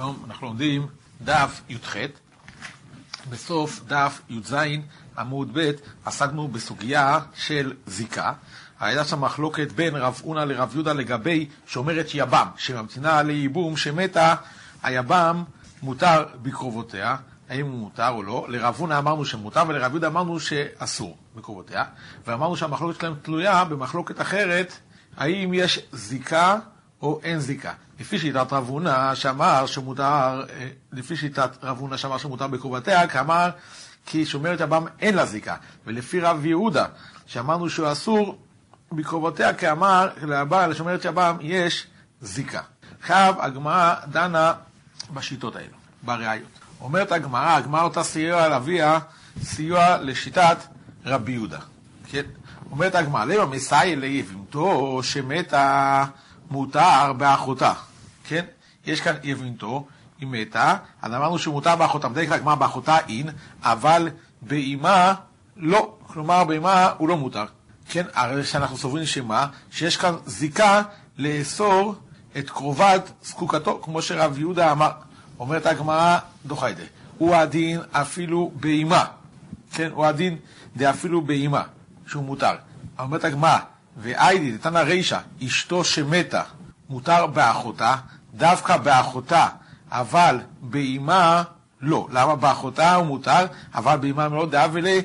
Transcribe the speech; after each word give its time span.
שלום, 0.00 0.24
אנחנו 0.26 0.46
לומדים 0.46 0.86
דף 1.24 1.60
י"ח. 1.68 1.96
בסוף 3.30 3.80
דף 3.86 4.20
י"ז 4.28 4.54
עמוד 5.18 5.58
ב' 5.58 5.70
עסקנו 6.04 6.48
בסוגיה 6.48 7.18
של 7.34 7.72
זיקה. 7.86 8.32
הייתה 8.80 9.04
שם 9.04 9.20
מחלוקת 9.20 9.72
בין 9.72 9.96
רב 9.96 10.20
אונה 10.24 10.44
לרב 10.44 10.70
יהודה 10.74 10.92
לגבי 10.92 11.48
שומרת 11.66 12.06
יב"ם, 12.14 12.46
שממתינה 12.56 13.22
לייבום 13.22 13.76
שמתה, 13.76 14.34
היב"ם 14.82 15.44
מותר 15.82 16.24
בקרובותיה, 16.42 17.16
האם 17.48 17.66
הוא 17.66 17.78
מותר 17.78 18.08
או 18.08 18.22
לא. 18.22 18.46
לרב 18.48 18.76
אונה 18.80 18.98
אמרנו 18.98 19.24
שמותר 19.24 19.62
ולרב 19.68 19.90
יהודה 19.90 20.06
אמרנו 20.06 20.40
שאסור 20.40 21.16
בקרובותיה, 21.36 21.84
ואמרנו 22.26 22.56
שהמחלוקת 22.56 23.00
שלהם 23.00 23.14
תלויה 23.22 23.64
במחלוקת 23.64 24.20
אחרת, 24.20 24.72
האם 25.16 25.54
יש 25.54 25.80
זיקה 25.92 26.58
או 27.02 27.20
אין 27.22 27.38
זיקה. 27.38 27.72
לפי 28.00 28.18
שיטת 28.18 28.52
רב 28.52 28.68
הונא 28.68 29.14
שאמר 29.14 29.66
שמותר, 29.66 30.44
אה, 30.50 30.68
לפי 30.92 31.16
שיטת 31.16 31.50
רב 31.62 31.78
הונא 31.78 31.96
שאמר 31.96 32.18
שמותר 32.18 32.46
בקרובתיה, 32.46 33.06
כאמר 33.06 33.50
כי 34.06 34.26
שומרת 34.26 34.60
יבם 34.60 34.84
אין 35.00 35.14
לה 35.14 35.26
זיקה. 35.26 35.56
ולפי 35.86 36.20
רב 36.20 36.46
יהודה, 36.46 36.86
שאמרנו 37.26 37.70
שהוא 37.70 37.92
אסור 37.92 38.38
בקרובותיה, 38.92 39.54
כאמר 39.54 40.08
לבעל 40.22 40.70
לשומרת 40.70 41.04
יבם 41.04 41.36
יש 41.40 41.86
זיקה. 42.20 42.60
עכשיו 43.00 43.34
הגמרא 43.38 43.94
דנה 44.10 44.52
בשיטות 45.14 45.56
האלו, 45.56 45.76
בראיות. 46.02 46.48
אומרת 46.80 47.12
הגמרא, 47.12 47.56
הגמרא 47.56 47.82
אותה 47.82 48.02
סיוע 48.02 48.42
על 48.42 48.52
אביה, 48.52 48.98
סיוע 49.42 49.96
לשיטת 49.96 50.58
רבי 51.06 51.32
יהודה. 51.32 51.58
כן? 52.10 52.22
אומרת 52.70 52.94
הגמרא, 52.94 53.24
למה 53.24 53.46
מסייע 53.46 53.96
ליבימתו 53.96 55.00
שמתה 55.02 56.04
מותר 56.50 57.12
באחותה, 57.12 57.72
כן? 58.24 58.44
יש 58.86 59.00
כאן 59.00 59.14
יבינתו, 59.22 59.86
היא 60.20 60.28
מתה, 60.30 60.76
אז 61.02 61.14
אמרנו 61.14 61.38
שמותר 61.38 61.76
באחותה, 61.76 62.08
מדייק 62.08 62.30
לגמר 62.30 62.54
באחותה 62.54 62.98
אין, 63.08 63.28
אבל 63.62 64.08
באימה 64.42 65.14
לא, 65.56 65.94
כלומר 66.06 66.44
באימה 66.44 66.90
הוא 66.98 67.08
לא 67.08 67.16
מותר. 67.16 67.44
כן, 67.88 68.04
הרי 68.14 68.44
שאנחנו 68.44 68.76
סוברים 68.76 69.06
שמה? 69.06 69.46
שיש 69.70 69.96
כאן 69.96 70.14
זיקה 70.26 70.82
לאסור 71.18 71.94
את 72.38 72.50
קרובת 72.50 73.12
זקוקתו, 73.22 73.80
כמו 73.82 74.02
שרב 74.02 74.38
יהודה 74.38 74.72
אמר, 74.72 74.90
אומרת 75.38 75.66
הגמרא 75.66 76.18
דוחיידה, 76.46 76.82
הוא 77.18 77.34
הדין 77.34 77.80
אפילו 77.92 78.52
באימה, 78.54 79.04
כן, 79.72 79.90
הוא 79.92 80.06
הדין 80.06 80.36
דאפילו 80.76 81.20
באימה, 81.20 81.62
שהוא 82.06 82.24
מותר. 82.24 82.54
אומרת 82.98 83.24
הגמרא, 83.24 83.58
ואיידי, 84.02 84.58
לה 84.72 84.82
רישא, 84.82 85.18
אשתו 85.46 85.84
שמתה, 85.84 86.42
מותר 86.88 87.26
באחותה, 87.26 87.96
דווקא 88.34 88.76
באחותה, 88.76 89.46
אבל 89.90 90.40
באימה 90.60 91.42
לא. 91.80 92.08
למה 92.10 92.36
באחותה 92.36 92.94
הוא 92.94 93.06
מותר, 93.06 93.46
אבל 93.74 93.96
באימה 93.96 94.28
לא 94.28 94.46
דאבלי 94.46 95.02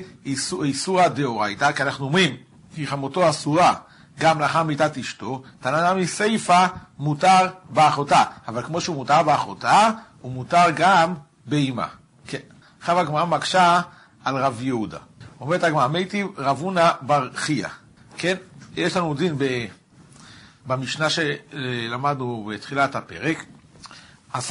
איסורא 0.62 1.08
דאורייתא, 1.08 1.72
כי 1.72 1.82
אנחנו 1.82 2.04
אומרים, 2.04 2.36
כי 2.74 2.86
חמותו 2.86 3.30
אסורה 3.30 3.74
גם 4.18 4.40
לאחר 4.40 4.62
מיתת 4.62 4.98
אשתו, 4.98 5.42
תנא 5.60 5.92
נמי 5.92 6.06
מותר 6.98 7.48
באחותה, 7.70 8.22
אבל 8.48 8.62
כמו 8.62 8.80
שהוא 8.80 8.96
מותר 8.96 9.22
באחותה, 9.22 9.90
הוא 10.20 10.32
מותר 10.32 10.64
גם 10.76 11.14
באימה. 11.46 11.86
כן. 12.26 12.38
עכשיו 12.80 13.00
הגמרא 13.00 13.24
מקשה 13.24 13.80
על 14.24 14.36
רב 14.36 14.62
יהודה. 14.62 14.98
אומרת 15.40 15.64
הגמרא, 15.64 15.86
מיטיב 15.86 16.26
רב 16.36 16.60
הונא 16.60 16.90
בר 17.00 17.28
חייא, 17.34 17.68
כן? 18.16 18.34
יש 18.76 18.96
לנו 18.96 19.14
דין 19.14 19.34
ב... 19.38 19.66
במשנה 20.66 21.06
שלמדנו 21.10 22.50
בתחילת 22.52 22.94
הפרק, 22.94 23.44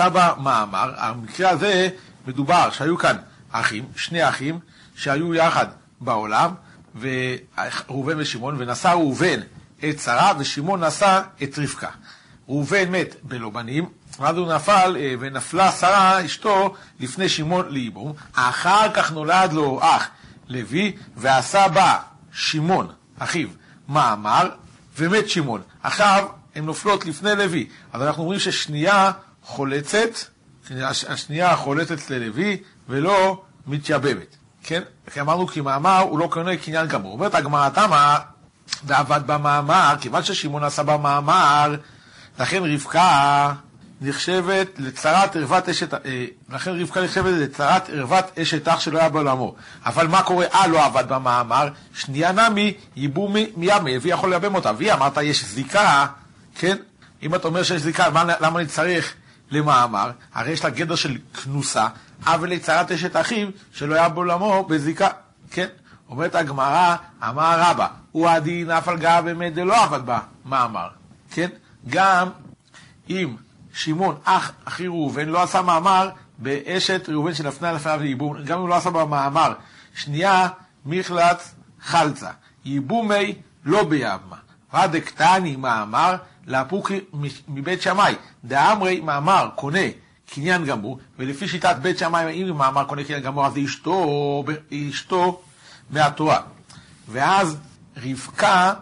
בה 0.10 0.34
מאמר, 0.40 0.94
המקרה 0.98 1.50
הזה 1.50 1.90
מדובר 2.28 2.70
שהיו 2.72 2.98
כאן 2.98 3.16
אחים, 3.52 3.86
שני 3.96 4.30
אחים, 4.30 4.60
שהיו 4.96 5.36
יחד 5.36 5.66
בעולם, 6.02 6.52
ראובן 7.90 8.14
ושמעון, 8.18 8.56
ונשא 8.58 8.88
ראובן 8.88 9.40
את 9.90 10.00
שרה, 10.00 10.34
ושמעון 10.40 10.84
נשא 10.84 11.22
את 11.44 11.60
רבקה. 11.60 11.90
ראובן 12.48 12.92
מת 12.92 13.16
בלא 13.24 13.50
בנים, 13.50 13.90
ואז 14.20 14.38
הוא 14.38 14.54
נפל, 14.54 14.98
אה, 15.00 15.14
ונפלה 15.20 15.72
שרה, 15.72 16.26
אשתו, 16.26 16.76
לפני 17.00 17.30
שמעון 17.30 17.70
לייבום. 17.70 18.14
אחר 18.34 18.94
כך 18.94 19.12
נולד 19.12 19.54
לו 19.54 19.80
אח 19.84 20.08
לוי, 20.48 20.96
ועשה 21.16 21.66
שמעון, 22.32 22.88
אחיו, 23.20 23.48
מאמר, 23.90 24.50
ומת 24.98 25.30
שמעון. 25.30 25.62
עכשיו 25.84 26.26
הן 26.56 26.66
נופלות 26.66 27.06
לפני 27.06 27.36
לוי. 27.36 27.68
אז 27.94 28.02
אנחנו 28.02 28.24
אומרים 28.24 28.40
ששנייה 28.40 29.12
חולצת, 29.44 30.10
השנייה 31.08 31.56
חולצת 31.56 32.10
ללוי 32.10 32.58
ולא 32.90 33.42
מתייבמת. 33.68 34.36
כן? 34.64 34.82
כי 35.14 35.22
אמרנו 35.22 35.48
כי 35.48 35.62
מאמר 35.62 36.00
הוא 36.00 36.20
לא 36.20 36.28
קונה 36.32 36.58
קניין 36.58 36.88
גמור. 36.88 37.14
אומרת 37.14 37.36
הגמרא 37.36 37.70
תמה, 37.70 38.18
ועבד 38.84 39.22
במאמר, 39.26 39.96
כיוון 40.02 40.24
ששמעון 40.24 40.64
עשה 40.64 40.84
במאמר, 40.84 41.76
לכן 42.40 42.64
רבקה 42.64 43.54
נחשבת 44.02 44.68
לצרת 44.78 45.36
ערוות 45.36 45.70
אשת, 45.70 45.94
אה, 45.94 46.26
לכן 46.50 46.82
רבקה 46.82 47.02
נחשבת 47.02 47.34
לצרת 47.40 47.90
ערוות 47.90 48.40
אשת 48.40 48.68
אח 48.68 48.80
שלא 48.80 49.00
היה 49.00 49.10
בעולמו. 49.10 49.56
אבל 49.86 50.08
מה 50.08 50.24
קורה? 50.24 50.46
אה, 50.54 50.68
לא 50.68 50.86
עבד 50.86 51.04
במאמר, 51.08 51.70
שנייה 51.94 52.32
נמי, 52.32 52.74
ייבוא 52.96 53.30
מימי, 53.30 53.98
והיא 53.98 54.14
יכול 54.14 54.30
לייבם 54.30 54.56
אותה. 54.56 54.72
והיא 54.78 54.94
אמרת, 54.94 55.18
יש 55.18 55.46
זיקה, 55.46 56.06
כן? 56.56 56.78
אם 57.24 57.36
אתה 57.36 57.48
אומר 57.48 57.64
שיש 57.64 57.82
זיקה, 57.82 58.10
מה, 58.10 58.24
למה 58.40 58.60
אני 58.60 58.68
צריך 58.68 59.14
למאמר? 59.52 60.12
הרי 60.34 60.52
יש 60.52 60.64
לה 60.64 60.70
גדר 60.70 60.96
של 60.96 61.18
כנוסה, 61.44 61.88
אבל 62.26 62.50
לצרת 62.50 62.92
אשת 62.92 63.16
אחיו 63.16 63.48
שלא 63.74 63.96
היה 63.96 64.10
בעולמו 64.10 64.64
בזיקה, 64.64 65.10
כן? 65.52 65.68
אומרת 66.10 66.36
הגמרא, 66.36 66.96
אמר 67.30 67.60
רבא, 67.60 67.88
הוא 68.12 68.30
הדין 68.30 68.72
אף 68.72 68.88
על 68.88 68.98
גב 68.98 69.22
באמת 69.26 69.54
דלא 69.54 69.84
עבד 69.84 70.02
במאמר, 70.46 70.88
כן? 71.32 71.50
גם 71.90 72.30
אם 73.10 73.36
שמעון, 73.76 74.16
אח 74.24 74.52
אחי 74.66 74.88
ראובן, 74.88 75.30
לא 75.30 75.44
עשה 75.44 75.62
מאמר 75.62 76.10
באשת 76.38 77.10
ראובן 77.10 77.34
שנפנה 77.34 77.72
לפניו 77.72 78.00
לייבום, 78.02 78.44
גם 78.44 78.62
אם 78.62 78.68
לא 78.68 78.76
עשה 78.76 78.90
במאמר. 78.90 79.54
שנייה, 79.96 80.48
מכלת 80.86 81.52
חלצה. 81.82 82.30
ייבומי 82.66 83.36
לא 83.66 83.84
ביבמה. 83.84 84.36
רדקתני 84.74 85.56
מאמר, 85.56 86.16
לאפוקי 86.48 87.00
מבית 87.48 87.82
שמאי. 87.82 88.16
דאמרי 88.46 89.02
מאמר 89.02 89.50
קונה 89.56 89.88
קניין 90.34 90.66
גמור, 90.66 91.00
ולפי 91.20 91.48
שיטת 91.48 91.76
בית 91.82 91.98
שמאי, 91.98 92.44
אם 92.44 92.58
מאמר 92.58 92.84
קונה 92.84 93.04
קניין 93.04 93.24
גמור, 93.24 93.46
אז 93.46 93.54
אשתו, 93.66 94.44
אשתו 94.90 95.42
מהתורה. 95.90 96.40
ואז 97.10 97.58
רבקה, 97.98 98.74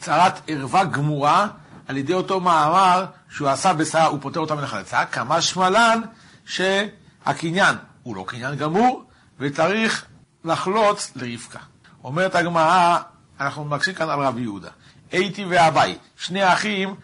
צרת 0.00 0.40
ערווה 0.46 0.84
גמורה, 0.84 1.46
על 1.88 1.96
ידי 1.96 2.12
אותו 2.12 2.40
מאמר 2.40 3.04
שהוא 3.30 3.48
עשה 3.48 3.72
בשרה, 3.72 4.04
הוא 4.04 4.18
פוטר 4.20 4.40
אותה 4.40 4.54
מן 4.54 4.64
החלצה, 4.64 5.04
כמה 5.04 5.40
שמלן 5.40 6.00
שהקניין 6.44 7.76
הוא 8.02 8.16
לא 8.16 8.24
קניין 8.28 8.56
גמור, 8.56 9.04
וצריך 9.38 10.04
לחלוץ 10.44 11.12
לרבקה. 11.16 11.58
אומרת 12.04 12.34
הגמרא, 12.34 12.98
אנחנו 13.40 13.64
מבקשים 13.64 13.94
כאן 13.94 14.08
על 14.08 14.20
רבי 14.20 14.40
יהודה. 14.40 14.68
הייתי 15.12 15.44
ואביי, 15.44 15.98
שני 16.16 16.52
אחים, 16.52 16.94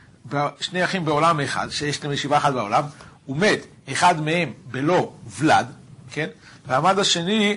שני 0.61 0.85
אחים 0.85 1.05
בעולם 1.05 1.41
אחד, 1.41 1.69
שיש 1.71 2.05
להם 2.05 2.13
ישיבה 2.13 2.37
אחת 2.37 2.53
בעולם, 2.53 2.83
הוא 3.27 3.37
מת, 3.37 3.67
אחד 3.93 4.21
מהם 4.21 4.53
בלא 4.71 5.13
ולד, 5.39 5.67
כן? 6.11 6.27
והמד 6.67 6.99
השני 6.99 7.57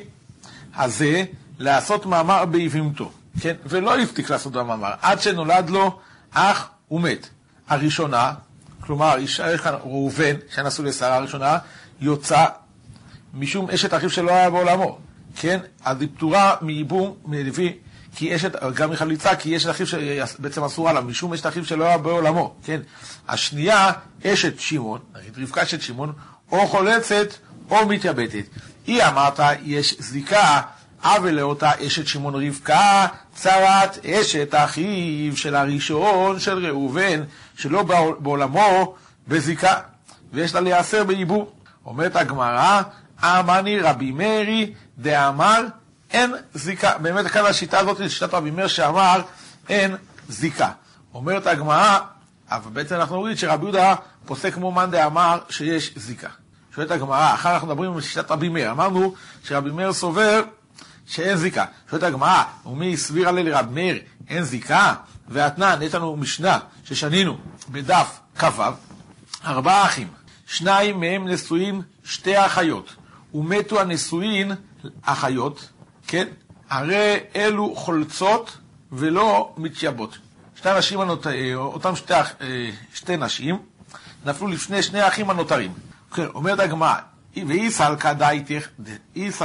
הזה, 0.76 1.24
לעשות 1.60 2.06
מאמר 2.06 2.46
ביבימתו, 2.46 3.12
כן? 3.42 3.56
ולא 3.66 3.98
הפתיק 3.98 4.30
לעשות 4.30 4.54
במאמר, 4.54 4.94
עד 5.02 5.22
שנולד 5.22 5.70
לו 5.70 6.00
אח 6.32 6.70
ומת. 6.92 7.30
הראשונה, 7.68 8.34
כלומר, 8.80 9.16
יש 9.20 9.42
כאן 9.42 9.74
ראובן, 9.74 10.36
שנשאו 10.56 10.84
לשרה 10.84 11.16
הראשונה, 11.16 11.58
יוצא 12.02 12.46
משום 13.34 13.70
אשת 13.70 13.94
אחיו 13.94 14.10
שלא 14.10 14.32
היה 14.32 14.50
בעולמו, 14.50 15.00
כן? 15.36 15.60
אז 15.86 16.02
היא 16.02 16.10
פטורה 16.16 16.56
מייבום, 16.62 17.16
מלוי, 17.26 17.78
כי 18.16 18.36
אשת, 18.36 18.64
גם 18.74 18.92
מחליצה, 18.92 19.36
כי 19.36 19.58
אשת 19.58 19.70
אחיו 19.70 19.88
שבעצם 19.88 20.64
אסורה 20.64 20.94
לה, 20.94 21.02
משום 21.02 21.34
אשת 21.34 21.46
אחיו 21.46 21.66
שלא 21.66 21.84
היה 21.84 21.98
בעולמו, 21.98 22.56
כן? 22.64 22.82
השנייה, 23.28 23.92
אשת 24.26 24.60
שמעון, 24.60 25.00
נגיד 25.16 25.34
רבקה 25.38 25.64
אשת 25.64 25.82
שמעון, 25.82 26.14
או 26.52 26.68
חולצת 26.68 27.28
או 27.70 27.88
מתייבטת. 27.88 28.44
היא 28.88 29.04
אמרת, 29.04 29.40
יש 29.64 29.96
זיקה 30.00 30.62
עוול 31.04 31.32
לאותה 31.32 31.72
אשת 31.88 32.08
שמעון 32.08 32.48
רבקה, 32.48 33.08
צרת 33.36 34.06
אשת 34.06 34.56
אחיו 34.56 35.38
של 35.38 35.56
הראשון 35.56 36.40
של 36.40 36.66
ראובן, 36.66 37.24
שלא 37.58 37.84
בעולמו 38.20 38.96
בזיקה, 39.28 39.74
ויש 40.34 40.56
לה 40.56 40.62
להיאסר 40.62 41.04
בעיבור. 41.04 41.52
אומרת 41.86 42.16
הגמרא, 42.16 42.82
אמני 43.24 43.80
רבי 43.80 44.12
מאירי 44.12 44.74
דאמר 44.98 45.64
אין 46.12 46.36
זיקה. 46.54 46.98
באמת 46.98 47.28
כאן 47.28 47.46
השיטה 47.46 47.80
הזאת 47.80 48.10
שיטת 48.10 48.34
רבי 48.34 48.52
מאיר 48.52 48.68
שאמר 48.68 49.22
אין 49.70 49.96
זיקה. 50.30 50.72
אומרת 51.14 51.48
הגמרא, 51.48 52.00
אבל 52.52 52.72
בעצם 52.72 52.96
אנחנו 52.96 53.20
רואים 53.20 53.38
שרבי 53.38 53.64
יהודה 53.64 53.96
פוסק 54.26 54.54
כמו 54.54 54.72
מאן 54.72 54.92
דאמר 54.92 55.40
שיש 55.50 55.94
זיקה. 55.96 56.30
שואלת 56.76 56.92
הגמרא, 56.92 57.34
אחר 57.34 57.54
אנחנו 57.54 57.68
מדברים 57.68 57.96
על 57.96 58.02
שיטת 58.02 58.32
רבי 58.32 58.50
מאיר, 58.50 58.72
אמרנו 58.72 59.14
שרבי 59.44 59.72
מאיר 59.72 59.94
סובר 59.94 60.42
שאין 61.08 61.38
זיקה. 61.38 61.66
שואלת 61.90 62.04
הגמרא, 62.04 62.44
ומי 62.66 62.94
הסביר 62.94 63.30
עליה 63.30 63.44
לרבי 63.44 63.74
מאיר 63.74 64.00
אין 64.30 64.44
זיקה? 64.44 64.94
ואתנן, 65.28 65.80
יש 65.82 65.96
לנו 65.96 66.16
משנה 66.16 66.60
ששנינו 66.84 67.38
בדף 67.70 68.20
כ"ו, 68.40 68.64
ארבעה 69.46 69.86
אחים, 69.86 70.08
שניים 70.48 71.00
מהם 71.00 71.28
נשואים 71.28 71.82
שתי 72.04 72.46
אחיות, 72.46 72.96
ומתו 73.34 73.82
הנשואין 73.82 74.52
אחיות, 75.02 75.70
כן? 76.08 76.28
הרי 76.70 77.18
אלו 77.36 77.76
חולצות 77.76 78.58
ולא 78.92 79.54
מתייבות. 79.58 80.18
שתי 80.56 80.70
הנשים 80.70 81.00
הנותר... 81.00 81.32
אותם 81.56 81.96
שתי, 81.96 82.14
שתי 82.94 83.18
נשים 83.18 83.60
נפלו 84.26 84.48
לפני 84.48 84.84
שני 84.84 85.02
האחים 85.02 85.30
הנותרים. 85.30 85.74
כן, 86.14 86.26
אומרת 86.26 86.60
הגמרא, 86.60 86.96
ואיסר 87.48 87.96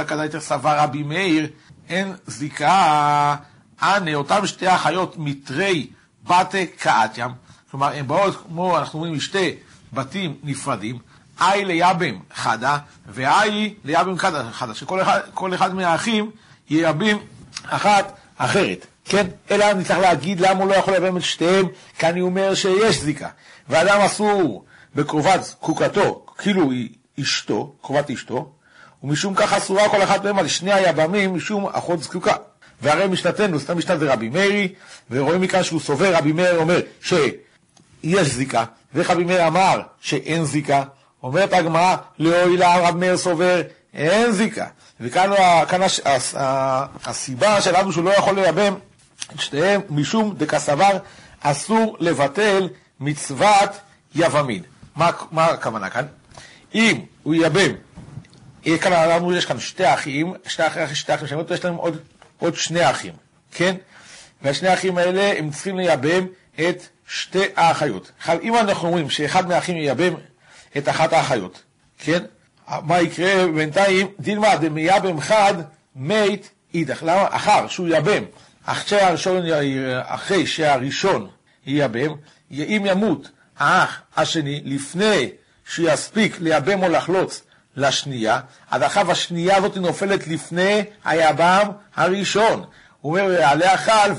כדאיתך 0.07 0.39
סבר 0.39 0.79
רבי 0.79 1.03
מאיר, 1.03 1.47
אין 1.89 2.13
זיקה, 2.27 3.35
אנה, 3.83 4.15
אותם 4.15 4.47
שתי 4.47 4.75
אחיות 4.75 5.15
מתרי 5.17 5.87
בתי 6.23 6.67
קאתיים, 6.67 7.31
כלומר, 7.71 7.87
הן 7.87 8.07
באות 8.07 8.43
כמו, 8.47 8.77
אנחנו 8.77 8.99
אומרים, 8.99 9.15
משתי 9.15 9.55
בתים 9.93 10.35
נפרדים, 10.43 10.97
אי 11.41 11.65
ליבם 11.65 12.19
חדה, 12.33 12.77
ואי 13.07 13.73
ליבם 13.85 14.17
חדה, 14.17 14.73
שכל 14.73 15.01
אחד, 15.01 15.19
אחד 15.55 15.75
מהאחים 15.75 16.31
ייבם 16.69 17.17
אחת 17.65 18.13
אחרת. 18.37 18.85
כן? 19.05 19.27
אלא 19.51 19.71
אני 19.71 19.83
צריך 19.83 19.99
להגיד 19.99 20.39
למה 20.39 20.59
הוא 20.59 20.69
לא 20.69 20.75
יכול 20.75 20.93
לייבם 20.93 21.17
את 21.17 21.21
שתיהם, 21.21 21.67
כי 21.99 22.07
אני 22.07 22.21
אומר 22.21 22.55
שיש 22.55 23.01
זיקה. 23.01 23.29
ואדם 23.69 24.01
אסור 24.01 24.65
בקרובת 24.95 25.43
זקוקתו, 25.43 26.25
כאילו 26.37 26.71
היא 26.71 26.89
אשתו, 27.21 27.73
קרובת 27.81 28.09
אשתו, 28.09 28.51
ומשום 29.03 29.35
כך 29.35 29.53
אסורה 29.53 29.89
כל 29.89 30.03
אחת 30.03 30.23
מהם 30.23 30.39
על 30.39 30.47
שני 30.47 30.73
היבמים 30.73 31.35
משום 31.35 31.67
אחות 31.67 32.03
זקוקה. 32.03 32.35
והרי 32.81 33.07
משנתנו, 33.07 33.59
סתם 33.59 33.77
משנת 33.77 33.99
זה 33.99 34.13
רבי 34.13 34.29
מאירי, 34.29 34.73
ורואים 35.11 35.41
מכאן 35.41 35.63
שהוא 35.63 35.79
סובר, 35.79 36.15
רבי 36.15 36.31
מאיר 36.31 36.57
אומר 36.57 36.79
שיש 37.01 38.27
זיקה, 38.27 38.63
ואיך 38.93 39.09
רבי 39.09 39.23
מאיר 39.23 39.47
אמר 39.47 39.81
שאין 40.01 40.45
זיקה, 40.45 40.83
אומרת 41.23 41.53
הגמרא, 41.53 41.95
לאוי 42.19 42.57
לה 42.57 42.89
רבי 42.89 42.99
מאיר 42.99 43.17
סובר, 43.17 43.61
אין 43.93 44.31
זיקה. 44.31 44.65
וכאן 44.99 45.29
כאן 45.69 45.81
הש, 45.81 45.99
הס, 46.05 46.35
הסיבה 47.05 47.61
שלנו 47.61 47.91
שהוא 47.91 48.03
לא 48.03 48.09
יכול 48.09 48.35
לייבם 48.35 48.73
את 49.35 49.39
שתיהם, 49.39 49.81
משום 49.89 50.35
דקסבר 50.37 50.97
אסור 51.41 51.97
לבטל 51.99 52.69
מצוות 52.99 53.69
יבמין. 54.15 54.63
מה, 54.95 55.09
מה 55.31 55.45
הכוונה 55.45 55.89
כאן? 55.89 56.05
אם 56.73 56.99
הוא 57.23 57.35
ייבם, 57.35 57.71
כאן 58.63 58.93
אמרנו, 58.93 59.35
יש 59.35 59.45
כאן 59.45 59.59
שתי 59.59 59.93
אחים, 59.93 60.33
שתי 60.47 60.67
אחים, 60.67 60.95
שתי 60.95 61.13
אחים, 61.15 61.39
יש 61.53 61.65
להם 61.65 61.75
עוד, 61.75 61.97
עוד 62.39 62.55
שני 62.55 62.89
אחים, 62.89 63.13
כן? 63.51 63.75
והשני 64.41 64.67
האחים 64.67 64.97
האלה, 64.97 65.33
הם 65.37 65.49
צריכים 65.49 65.77
לייבם 65.77 66.25
את 66.59 66.87
שתי 67.07 67.43
האחיות. 67.55 68.11
עכשיו, 68.19 68.39
אם 68.41 68.57
אנחנו 68.57 68.87
אומרים 68.87 69.09
שאחד 69.09 69.47
מהאחים 69.47 69.77
ייבם 69.77 70.13
את 70.77 70.89
אחת 70.89 71.13
האחיות, 71.13 71.61
כן? 71.97 72.23
מה 72.67 73.01
יקרה 73.01 73.47
בינתיים? 73.47 74.07
דילמה 74.19 74.55
דמייבם 74.55 75.21
חד 75.21 75.53
מת 75.95 76.49
אידך. 76.73 77.03
למה? 77.03 77.27
אחר 77.29 77.67
שהוא 77.67 77.87
ייבם, 77.87 78.23
אחרי 78.65 78.99
אחרי 80.03 80.47
שהראשון 80.47 81.27
ייבם, 81.65 82.15
אם 82.51 82.83
ימות 82.85 83.29
האח 83.57 84.01
השני 84.15 84.61
לפני 84.65 85.29
שיספיק 85.67 86.37
לייבם 86.39 86.83
או 86.83 86.89
לחלוץ 86.89 87.41
לשנייה, 87.75 88.39
אז 88.71 88.83
אחריו 88.83 89.11
השנייה 89.11 89.57
הזאת 89.57 89.77
נופלת 89.77 90.27
לפני 90.27 90.83
היבם 91.05 91.67
הראשון. 91.95 92.65
הוא 93.01 93.19
אומר, 93.19 93.43
עליה 93.43 93.77
חל 93.77 94.11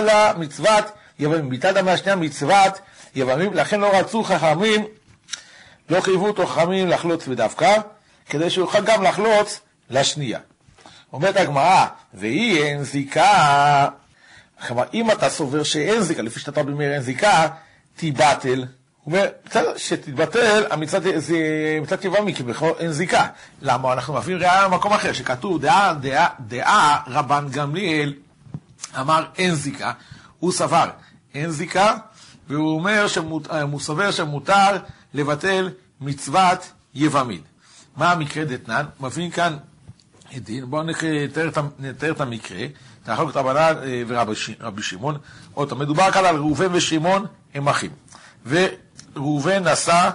לה 0.00 0.32
מצוות 0.38 0.84
יבמים. 1.18 1.48
ביטלת 1.48 1.76
מהשנייה 1.76 2.16
מצוות 2.16 2.80
יבמים, 3.14 3.54
לכן 3.54 3.80
לא 3.80 3.98
רצו 3.98 4.24
חכמים, 4.24 4.84
לא 5.90 6.00
חייבו 6.00 6.26
אותו 6.26 6.46
חכמים 6.46 6.88
לחלוץ 6.88 7.26
בדווקא, 7.26 7.76
כדי 8.28 8.50
שהוא 8.50 8.64
יוכל 8.64 8.84
גם 8.84 9.02
לחלוץ 9.02 9.60
לשנייה. 9.90 10.38
אומרת 11.12 11.36
הגמרא, 11.36 11.86
והיא 12.14 12.62
אין 12.62 12.84
זיקה. 12.84 13.88
כלומר, 14.66 14.84
אם 14.94 15.10
אתה 15.10 15.30
סובר 15.30 15.62
שאין 15.62 16.00
זיקה, 16.00 16.22
לפי 16.22 16.40
שאתה 16.40 16.62
במאיר 16.62 16.92
אין 16.92 17.00
זיקה, 17.02 17.48
תיבטל. 17.96 18.64
הוא 19.04 19.12
אומר, 19.12 19.28
בסדר, 19.46 19.72
שתתבטל, 19.76 20.64
המצוות 20.70 21.02
מצוות 21.82 22.04
יבמי, 22.04 22.34
כי 22.34 22.42
אין 22.78 22.92
זיקה. 22.92 23.26
למה? 23.62 23.92
אנחנו 23.92 24.14
מביאים 24.14 24.38
ראיה 24.38 24.68
במקום 24.68 24.92
אחר, 24.92 25.12
שכתוב, 25.12 25.60
דעה, 25.60 25.94
דעה, 25.94 26.28
דעה, 26.40 27.02
רבן 27.06 27.46
גמליאל 27.50 28.14
אמר 29.00 29.24
אין 29.38 29.54
זיקה, 29.54 29.92
הוא 30.38 30.52
סבר 30.52 30.88
אין 31.34 31.50
זיקה, 31.50 31.96
והוא 32.48 32.74
אומר, 32.74 33.08
שמות, 33.08 33.46
הוא 33.46 33.80
סובר 33.80 34.10
שמותר 34.10 34.78
לבטל 35.14 35.70
מצוות 36.00 36.72
יבמין. 36.94 37.40
מה 37.96 38.12
המקרה 38.12 38.44
דתנן? 38.44 38.84
מבין 39.00 39.30
כאן 39.30 39.56
דין, 40.34 40.64
בואו 40.70 40.82
נתאר 41.78 42.10
את 42.10 42.20
המקרה, 42.20 42.66
תחלוק 43.02 43.30
את 43.30 43.36
רבנן 43.36 43.74
אה, 43.82 44.02
ורבי 44.06 44.82
שמעון. 44.82 45.18
עוד 45.54 45.74
מדובר 45.74 46.10
כאן 46.10 46.24
על 46.24 46.36
ראובן 46.36 46.68
ושמעון, 46.72 47.26
הם 47.54 47.68
אחים. 47.68 47.90
וראובן 49.16 49.68
נשא 49.68 50.10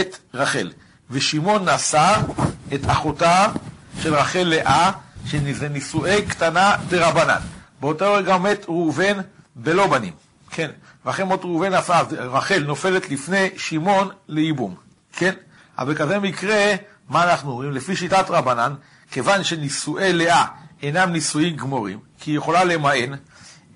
את 0.00 0.18
רחל, 0.34 0.72
ושמעון 1.10 1.68
נשא 1.68 2.16
את 2.74 2.80
אחותה 2.86 3.46
של 4.02 4.14
רחל 4.14 4.42
לאה, 4.42 4.90
שזה 5.26 5.68
נישואי 5.68 6.22
קטנה 6.26 6.76
דרבנן. 6.88 7.40
באותו 7.80 8.14
רגע 8.14 8.36
מת 8.36 8.64
ראובן 8.68 9.18
בלא 9.56 9.86
בנים, 9.86 10.12
כן, 10.50 10.70
ואחרי 11.04 11.24
מות 11.24 11.44
ראובן 11.44 11.72
רחל 12.10 12.64
נופלת 12.66 13.10
לפני 13.10 13.48
שמעון 13.56 14.08
לייבום, 14.28 14.74
כן, 15.12 15.34
אבל 15.78 15.94
בכזה 15.94 16.18
מקרה, 16.18 16.74
מה 17.08 17.24
אנחנו 17.24 17.50
אומרים? 17.50 17.72
לפי 17.72 17.96
שיטת 17.96 18.24
רבנן, 18.28 18.74
כיוון 19.10 19.44
שנישואי 19.44 20.12
לאה 20.12 20.44
אינם 20.82 21.12
נישואים 21.12 21.56
גמורים, 21.56 21.98
כי 22.20 22.30
היא 22.30 22.38
יכולה 22.38 22.64
למען, 22.64 23.14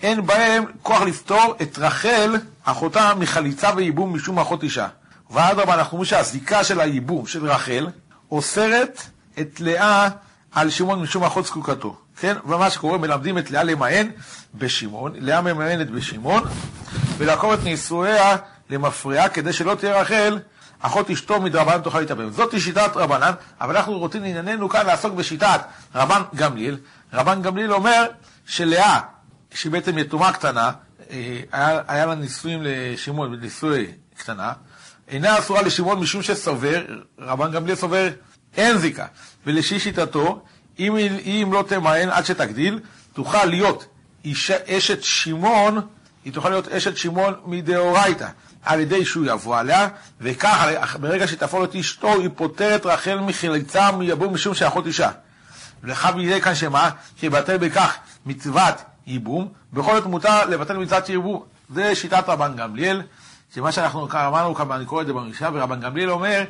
אין 0.02 0.26
בהם 0.26 0.64
כוח 0.82 1.02
לפתור 1.02 1.54
את 1.62 1.78
רחל, 1.78 2.36
אחותה, 2.64 3.12
מחליצה 3.18 3.70
וייבום 3.76 4.14
משום 4.14 4.38
אחות 4.38 4.62
אישה. 4.62 4.88
ואדרבה, 5.30 5.74
אנחנו 5.74 5.92
אומרים 5.92 6.04
שהזיקה 6.04 6.64
של 6.64 6.80
הייבום 6.80 7.26
של 7.26 7.46
רחל 7.46 7.86
אוסרת 8.30 9.02
את 9.40 9.60
לאה 9.60 10.08
על 10.52 10.70
שמעון 10.70 11.02
משום 11.02 11.24
אחות 11.24 11.46
זקוקתו. 11.46 11.96
כן? 12.20 12.36
ומה 12.46 12.70
שקורה, 12.70 12.98
מלמדים 12.98 13.38
את 13.38 13.50
לאה 13.50 13.62
למען 13.62 14.10
בשמעון, 14.54 15.12
לאה 15.16 15.40
ממאנת 15.40 15.90
בשמעון, 15.90 16.42
ולעקור 17.18 17.54
את 17.54 17.64
נישואיה 17.64 18.36
למפרעה, 18.70 19.28
כדי 19.28 19.52
שלא 19.52 19.74
תהיה 19.74 20.00
רחל 20.00 20.38
אחות 20.80 21.10
אשתו 21.10 21.40
מדרבנן 21.40 21.80
תוכל 21.80 22.00
להתאבד. 22.00 22.30
זאת 22.30 22.60
שיטת 22.60 22.90
רבנן, 22.96 23.32
אבל 23.60 23.76
אנחנו 23.76 23.98
רוצים 23.98 24.22
לענייננו 24.22 24.68
כאן 24.68 24.86
לעסוק 24.86 25.14
בשיטת 25.14 25.60
רבן 25.94 26.22
גמליאל. 26.34 26.76
רבן 27.12 27.42
גמליאל 27.42 27.72
אומר 27.72 28.06
שלאה, 28.46 29.00
שהיא 29.54 29.72
בעצם 29.72 29.98
יתומה 29.98 30.32
קטנה, 30.32 30.70
אה, 31.10 31.40
היה, 31.52 31.80
היה 31.88 32.06
לה 32.06 32.14
נישואים 32.14 32.60
לשמעון, 32.62 33.40
נישואי 33.40 33.86
קטנה, 34.16 34.52
אינה 35.08 35.38
אסורה 35.38 35.62
לשמעון 35.62 36.00
משום 36.00 36.22
שסובר, 36.22 36.84
רבן 37.18 37.52
גמליאל 37.52 37.76
סובר, 37.76 38.08
אין 38.56 38.78
זיקה. 38.78 39.06
ולשי 39.46 39.80
שיטתו, 39.80 40.44
אם, 40.78 40.96
אם 40.96 41.50
לא 41.52 41.64
תמאן 41.68 42.10
עד 42.10 42.26
שתגדיל, 42.26 42.80
תוכל 43.12 43.44
להיות 43.44 43.86
אישה, 44.24 44.56
אשת 44.66 45.02
שמעון, 45.02 45.80
היא 46.24 46.32
תוכל 46.32 46.48
להיות 46.48 46.68
אשת 46.68 46.96
שמעון 46.96 47.34
מדאורייתא. 47.44 48.28
על 48.64 48.80
ידי 48.80 49.04
שהוא 49.04 49.26
יבוא 49.26 49.58
עליה, 49.58 49.88
וכך 50.20 50.96
ברגע 51.00 51.26
שתפול 51.26 51.64
את 51.64 51.74
אשתו, 51.74 52.20
היא 52.20 52.28
פוטרת 52.36 52.86
רחל 52.86 53.20
מחילצה 53.20 53.92
מיבוא 53.92 54.30
משום 54.30 54.54
שאחות 54.54 54.86
אישה. 54.86 55.10
ולך 55.82 56.06
בידי 56.06 56.40
כאן 56.40 56.54
שמה? 56.54 56.90
שיבטל 57.20 57.56
בכך 57.56 57.96
מצוות 58.26 58.74
ייבום, 59.06 59.48
בכל 59.72 59.94
זאת 59.94 60.06
מותר 60.06 60.46
לבטל 60.46 60.76
מצוות 60.76 61.08
ייבום. 61.08 61.42
זה 61.74 61.94
שיטת 61.94 62.24
רבן 62.28 62.56
גמליאל, 62.56 63.02
שמה 63.54 63.72
שאנחנו 63.72 64.08
אמרנו, 64.12 64.74
אני 64.74 64.84
קורא 64.84 65.02
את 65.02 65.06
זה 65.06 65.12
במשנה, 65.12 65.48
ורבן 65.52 65.80
גמליאל 65.80 66.10
אומר, 66.10 66.44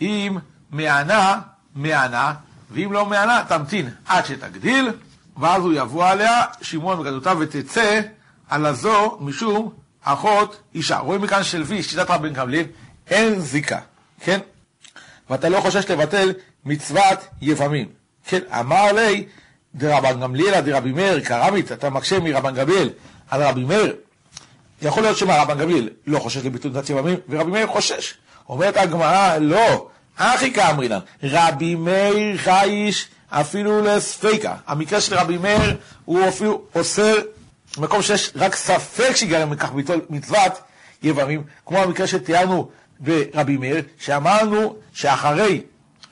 אם 0.00 0.38
מענה, 0.70 1.40
מענה, 1.74 2.34
ואם 2.70 2.92
לא 2.92 3.06
מענה, 3.06 3.44
תמתין 3.48 3.90
עד 4.06 4.26
שתגדיל, 4.26 4.90
ואז 5.36 5.62
הוא 5.62 5.72
יבוא 5.76 6.06
עליה, 6.06 6.44
שמעון 6.62 7.00
בגדותיו, 7.00 7.36
ותצא 7.40 8.00
על 8.48 8.66
הזו 8.66 9.18
משום 9.20 9.70
אחות 10.02 10.60
אישה. 10.74 10.98
רואים 10.98 11.22
מכאן 11.22 11.42
שלפי 11.42 11.82
שיטת 11.82 12.10
רבי 12.10 12.30
גמליאל, 12.30 12.64
אין 13.06 13.40
זיקה, 13.40 13.78
כן? 14.20 14.38
ואתה 15.30 15.48
לא 15.48 15.60
חושש 15.60 15.90
לבטל 15.90 16.32
מצוות 16.64 17.18
יבמים. 17.40 17.88
כן, 18.24 18.40
אמר 18.60 18.92
לי, 18.92 19.26
דרבן 19.78 20.20
גמליאל 20.20 20.54
עד 20.54 20.68
רבי 20.68 20.92
מאיר, 20.92 21.20
קרמית, 21.20 21.72
אתה 21.72 21.90
מקשה 21.90 22.20
מרבן 22.20 22.54
גמליאל 22.54 22.90
על 23.30 23.42
רבי 23.42 23.64
מאיר, 23.64 23.96
יכול 24.82 25.02
להיות 25.02 25.16
שמה, 25.16 25.42
רבן 25.42 25.58
גמליאל 25.58 25.88
לא 26.06 26.18
חושש 26.18 26.46
לביטול 26.46 26.72
נתת 26.74 26.90
יבמים, 26.90 27.16
ורבי 27.28 27.50
מאיר 27.50 27.66
חושש. 27.66 28.14
אומרת 28.48 28.76
הגמרא, 28.76 29.36
לא, 29.40 29.88
אחי 30.16 30.52
כאמרינן, 30.52 30.98
רבי 31.22 31.74
מאיר 31.74 32.36
חייש 32.36 33.08
אפילו 33.30 33.82
לספיקה. 33.84 34.54
המקרה 34.66 35.00
של 35.00 35.14
רבי 35.14 35.38
מאיר 35.38 35.76
הוא 36.04 36.28
אפילו 36.28 36.62
אוסר 36.74 37.14
במקום 37.76 38.02
שיש 38.02 38.32
רק 38.36 38.54
ספק 38.54 39.16
שיגרם 39.16 39.50
מכך 39.50 39.72
ביטול 39.72 40.00
מצוות 40.10 40.52
יבמים, 41.02 41.42
כמו 41.66 41.78
המקרה 41.78 42.06
שתיארנו 42.06 42.68
ברבי 43.00 43.56
מאיר, 43.56 43.82
שאמרנו 43.98 44.76
שאחרי 44.92 45.62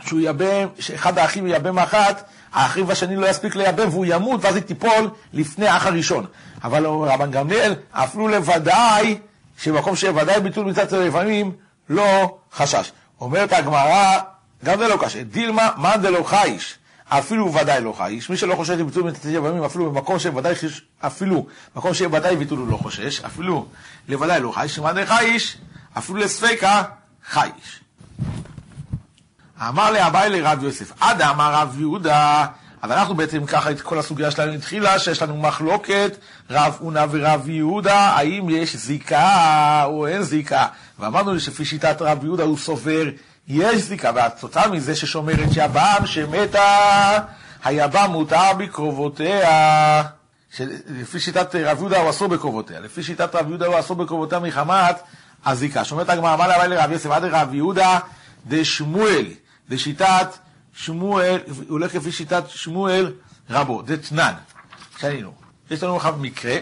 שהוא 0.07 0.21
ייבם, 0.21 0.69
שאחד 0.79 1.19
האחים 1.19 1.47
ייבם 1.47 1.79
אחת, 1.79 2.29
האחיו 2.57 2.93
השני 2.93 3.17
לא 3.17 3.27
יספיק 3.27 3.57
לייבם 3.57 3.89
והוא 3.89 4.07
ימות 4.09 4.45
ואז 4.45 4.55
היא 4.55 4.63
תיפול 4.63 5.11
לפני 5.33 5.69
האח 5.69 5.87
הראשון. 5.87 6.27
אבל 6.65 6.87
רבן 6.87 7.31
גמליאל, 7.31 7.75
אפילו 7.93 8.29
לוודאי, 8.29 9.19
שבמקום 9.59 9.97
שוודאי 9.97 10.41
ביטול 10.41 10.67
מצוות 10.67 11.07
יבמים, 11.07 11.53
לא 11.89 12.39
חשש. 12.53 12.93
אומרת 13.21 13.53
הגמרא, 13.53 14.19
גם 14.65 14.79
זה 14.79 14.89
לא 14.89 14.97
קשה, 15.01 15.23
דילמה 15.23 15.71
מאן 15.77 16.03
דלא 16.03 16.23
חייש, 16.27 16.79
אפילו 17.09 17.55
ודאי 17.55 17.81
לא 17.81 17.95
חייש, 17.97 18.31
מי 18.31 18.37
שלא 18.37 18.55
חושש 18.55 18.71
לביטול 18.71 19.03
מצוות 19.03 19.35
יבמים, 19.35 19.65
אפילו 19.65 19.91
במקום 19.93 20.19
שוודאי, 20.19 20.55
אפילו 21.01 21.47
במקום 21.75 21.95
שוודאי 21.95 22.37
ביטול 22.37 22.59
הוא 22.59 22.69
לא 22.69 22.77
חושש, 22.77 23.21
אפילו 23.21 23.67
לוודאי 24.09 24.41
לא 24.41 24.53
חייש, 24.53 24.79
מאן 24.79 24.95
דלא 24.95 25.07
חייש, 25.07 25.57
אפילו 25.99 26.19
לספיקה 26.19 26.83
חייש. 27.29 27.81
אמר 29.61 29.91
לאביי 29.91 30.31
לרב 30.31 30.63
יוסף, 30.63 30.93
עד 31.01 31.23
אמר 31.23 31.55
רב 31.55 31.81
יהודה, 31.81 32.47
אז 32.83 32.91
אנחנו 32.91 33.15
בעצם 33.15 33.47
ככה 33.47 33.71
את 33.71 33.81
כל 33.81 33.99
הסוגיה 33.99 34.31
שלנו 34.31 34.53
התחילה, 34.53 34.99
שיש 34.99 35.23
לנו 35.23 35.37
מחלוקת, 35.37 36.17
רב 36.51 36.79
אונה 36.81 37.05
ורב 37.11 37.49
יהודה, 37.49 37.99
האם 37.99 38.51
יש 38.51 38.77
זיקה 38.77 39.85
או 39.85 40.07
אין 40.07 40.23
זיקה. 40.23 40.67
ואמרנו 40.99 41.41
שלפי 41.41 41.65
שיטת 41.65 42.03
רב 42.03 42.25
יהודה 42.25 42.43
הוא 42.43 42.59
סובר, 42.59 43.05
יש 43.49 43.83
זיקה, 43.83 44.11
והתוצאה 44.15 44.69
מזה 44.69 44.97
ששומרת 44.97 45.53
שהבעם 45.53 46.07
שמתה, 46.07 47.19
היבם 47.65 48.11
מותר 48.11 48.53
בקרובותיה. 48.59 50.03
לפי 51.01 51.21
שיטת 51.21 51.55
רב 51.55 51.79
יהודה 51.79 51.99
הוא 51.99 52.11
אסור 52.11 52.29
בקרובותיה, 52.29 52.81
לפי 52.81 53.03
שיטת 53.03 53.35
רב 53.35 53.49
יהודה 53.49 53.67
הוא 53.67 53.79
אסור 53.79 53.97
בקרובותיה 53.97 54.39
מחמת 54.39 54.97
הזיקה. 55.47 55.85
שומרת 55.85 56.09
הגמרא, 56.09 56.35
אמר 56.35 56.49
לאביי 56.49 56.69
לרב 56.69 56.93
יוסף, 56.93 57.11
עד 57.11 57.25
רב 57.25 57.55
יהודה 57.55 57.99
דשמואל. 58.47 59.27
לשיטת 59.71 60.29
שמואל, 60.75 61.41
הולך 61.69 61.95
לפי 61.95 62.13
שיטת 62.13 62.45
שמואל 62.49 63.13
רבו, 63.51 63.83
דתנן. 63.83 64.33
שנינו. 64.99 65.33
יש 65.71 65.83
לנו 65.83 65.97
עכשיו 65.97 66.17
מקרה 66.21 66.57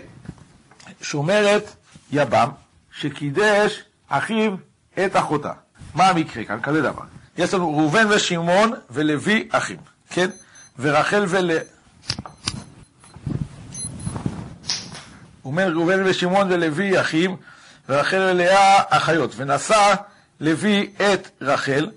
שאומרת 1.02 1.74
יבם 2.12 2.48
שקידש 2.98 3.82
אחיו 4.08 4.52
את 5.06 5.16
אחותה. 5.16 5.52
מה 5.94 6.08
המקרה 6.08 6.44
כאן? 6.44 6.58
כזה 6.62 6.82
דבר. 6.82 7.02
יש 7.38 7.54
לנו 7.54 7.76
ראובן 7.76 8.06
ושמעון 8.10 8.72
ולוי 8.90 9.48
אחים, 9.50 9.76
כן? 10.10 10.30
ורחל 10.78 11.24
ול... 11.28 11.50
אומר 15.44 15.72
ראובן 15.72 16.02
ושמעון 16.06 16.52
ולוי 16.52 17.00
אחים, 17.00 17.36
ורחל 17.88 18.30
ולאה 18.30 18.82
אחיות. 18.88 19.32
ונשא 19.36 19.94
לוי 20.40 20.90
את 20.96 21.30
רחל, 21.40 21.90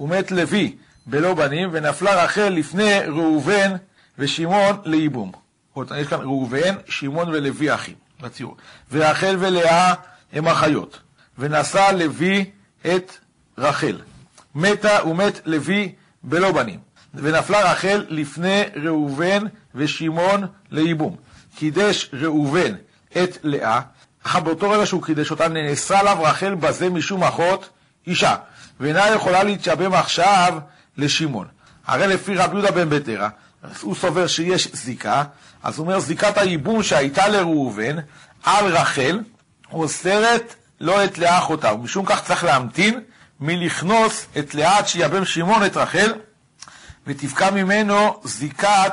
ומת 0.00 0.30
לוי 0.30 0.76
בלא 1.06 1.34
בנים, 1.34 1.68
ונפלה 1.72 2.24
רחל 2.24 2.48
לפני 2.48 2.98
ראובן 3.06 3.72
ושמעון 4.18 4.76
לייבום. 4.84 5.32
יש 5.96 6.08
כאן 6.08 6.20
ראובן, 6.20 6.74
שמעון 6.88 7.28
ולוי 7.28 7.74
אחים, 7.74 7.94
בציור. 8.20 8.56
ורחל 8.92 9.36
ולאה 9.38 9.94
הם 10.32 10.48
אחיות. 10.48 11.00
ונשא 11.38 11.90
לוי 11.98 12.44
את 12.86 13.12
רחל. 13.58 14.00
מתה 14.54 14.98
ומת 15.06 15.40
לוי 15.46 15.92
בלא 16.22 16.52
בנים. 16.52 16.78
ונפלה 17.14 17.72
רחל 17.72 18.04
לפני 18.08 18.62
ראובן 18.84 19.44
ושמעון 19.74 20.46
לייבום. 20.70 21.16
קידש 21.56 22.10
ראובן 22.12 22.74
את 23.12 23.38
לאה, 23.42 23.80
אך 24.22 24.36
באותו 24.36 24.70
רגע 24.70 24.86
שהוא 24.86 25.02
קידש 25.02 25.30
אותה, 25.30 25.48
נאסרה 25.48 26.00
עליו 26.00 26.18
רחל 26.20 26.54
בזה 26.54 26.90
משום 26.90 27.24
אחות 27.24 27.68
אישה. 28.06 28.36
ואינה 28.80 29.08
יכולה 29.08 29.42
להתשבם 29.42 29.94
עכשיו 29.94 30.58
לשמעון. 30.96 31.46
הרי 31.86 32.06
לפי 32.06 32.34
רבי 32.34 32.52
יהודה 32.56 32.70
בן 32.70 32.90
ביתרא, 32.90 33.28
הוא 33.80 33.94
סובר 33.94 34.26
שיש 34.26 34.68
זיקה, 34.72 35.24
אז 35.62 35.78
הוא 35.78 35.86
אומר 35.86 35.98
זיקת 36.00 36.38
הייבום 36.38 36.82
שהייתה 36.82 37.28
לראובן 37.28 37.96
על 38.44 38.66
רחל, 38.66 39.20
אוסרת 39.72 40.54
לא 40.80 41.04
את 41.04 41.18
לאה 41.18 41.38
אחותה, 41.38 41.72
ומשום 41.72 42.06
כך 42.06 42.24
צריך 42.24 42.44
להמתין 42.44 43.00
מלכנוס 43.40 44.26
את 44.38 44.54
לאה 44.54 44.78
עד 44.78 44.88
שיבם 44.88 45.24
שמעון 45.24 45.66
את 45.66 45.76
רחל, 45.76 46.12
ותפקע 47.06 47.50
ממנו 47.50 48.20
זיקת 48.24 48.92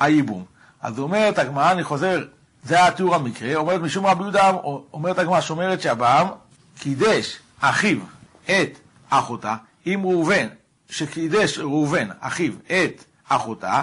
הייבום. 0.00 0.44
אז 0.82 0.98
אומרת 0.98 1.38
הגמרא, 1.38 1.72
אני 1.72 1.84
חוזר, 1.84 2.24
זה 2.64 2.74
היה 2.74 2.90
תיאור 2.90 3.14
המקרה, 3.14 3.54
אומרת 3.54 3.80
משום 3.80 4.06
רבי 4.06 4.22
יהודה, 4.22 4.50
אומרת 4.92 5.18
הגמרא, 5.18 5.40
שאומרת 5.40 5.80
שאברהם 5.80 6.26
קידש 6.78 7.38
אחיו 7.60 7.98
את 8.44 8.78
אחותה, 9.18 9.56
אם 9.86 10.00
ראובן, 10.04 10.46
שקידש 10.90 11.58
ראובן, 11.58 12.08
אחיו, 12.20 12.52
את 12.66 13.04
אחותה, 13.28 13.82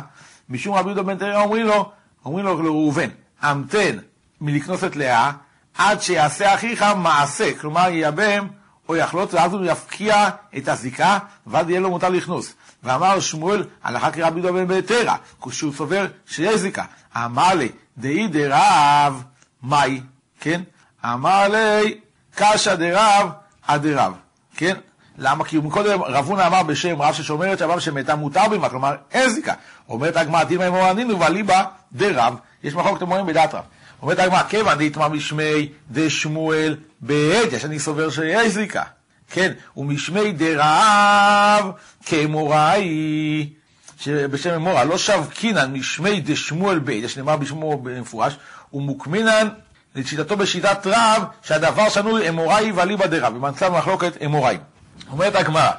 משום 0.49 0.75
רבי 0.75 0.89
יהודה 0.89 1.03
בן 1.03 1.17
תראה 1.17 1.41
אומרים 1.41 1.65
לו, 1.65 1.91
אומרים 2.25 2.45
לו 2.45 2.61
לראובן, 2.61 3.09
המתן 3.41 3.97
מלקנוס 4.41 4.83
את 4.83 4.95
לאה, 4.95 5.31
עד 5.77 6.01
שיעשה 6.01 6.53
אחיך 6.55 6.85
מעשה, 6.97 7.59
כלומר 7.59 7.89
ייבם 7.89 8.47
או 8.89 8.95
יחלוץ, 8.95 9.33
ואז 9.33 9.53
הוא 9.53 9.65
יפקיע 9.65 10.29
את 10.57 10.67
הזיקה, 10.67 11.19
ואז 11.47 11.69
יהיה 11.69 11.79
לו 11.79 11.89
מותר 11.89 12.09
לכנוס. 12.09 12.53
ואמר 12.83 13.19
שמואל, 13.19 13.63
הלכה 13.83 14.11
כרבי 14.11 14.39
יהודה 14.39 14.51
בן 14.51 14.67
ביתרא, 14.67 15.15
כשהוא 15.41 15.73
סובר 15.73 16.07
שיש 16.25 16.55
זיקה. 16.55 16.83
אמר 17.15 17.53
לי, 17.53 17.69
דאי 17.97 18.27
דרב, 18.27 19.23
מאי, 19.63 20.01
כן? 20.39 20.61
אמר 21.05 21.47
לי, 21.47 21.99
קשא 22.35 22.75
דרב, 22.75 23.29
עד 23.67 23.85
כן? 24.55 24.75
למה? 25.19 25.43
כי 25.43 25.57
מקודם 25.57 26.01
רב 26.01 26.25
הונא 26.25 26.47
אמר 26.47 26.63
בשם 26.63 27.01
רב 27.01 27.13
ששומרת 27.13 27.59
שהבב 27.59 27.79
שמתה 27.79 28.15
מותר 28.15 28.47
במה, 28.51 28.69
כלומר 28.69 28.95
אין 29.11 29.29
זיקה. 29.29 29.53
אומרת 29.89 30.17
הגמרא, 30.17 30.43
דילמה 30.43 30.67
אמור 30.67 30.85
ענינו 30.85 31.19
ואליבא 31.19 31.63
דרב, 31.93 32.35
יש 32.63 32.73
מחלוקת 32.73 33.01
אמורים 33.01 33.25
בדעת 33.25 33.53
רב. 33.53 33.63
אומרת 34.01 34.19
הגמרא, 34.19 34.43
כיוון 34.43 34.77
דאיתמא 34.77 35.07
משמי 35.07 35.69
דשמואל 35.91 36.75
בעד, 37.01 37.53
יש 37.53 37.65
אני 37.65 37.79
סובר 37.79 38.09
שיש 38.09 38.53
זיקה. 38.53 38.83
כן, 39.31 39.51
ומשמי 39.77 40.31
דרב 40.31 41.71
כאמוראי, 42.05 43.49
שבשם 43.99 44.53
אמורה, 44.53 44.83
לא 44.83 44.97
שבקינן 44.97 45.73
משמי 45.73 46.21
דשמואל 46.21 46.79
בעד, 46.79 47.03
יש 47.03 47.17
נאמר 47.17 47.35
בשמו 47.35 47.77
במפורש, 47.77 48.37
ומוקמינן 48.73 49.47
לשיטתו 49.95 50.37
בשיטת 50.37 50.87
רב, 50.87 51.23
שהדבר 51.41 51.89
שנוי 51.89 52.29
אמוראי 52.29 52.71
ואליבא 52.71 53.07
דרב, 53.07 53.33
במצב 53.33 53.73
מחלוקת 53.77 54.23
אמוראי. 54.25 54.57
אומרת 55.11 55.35
הגמרא, 55.35 55.71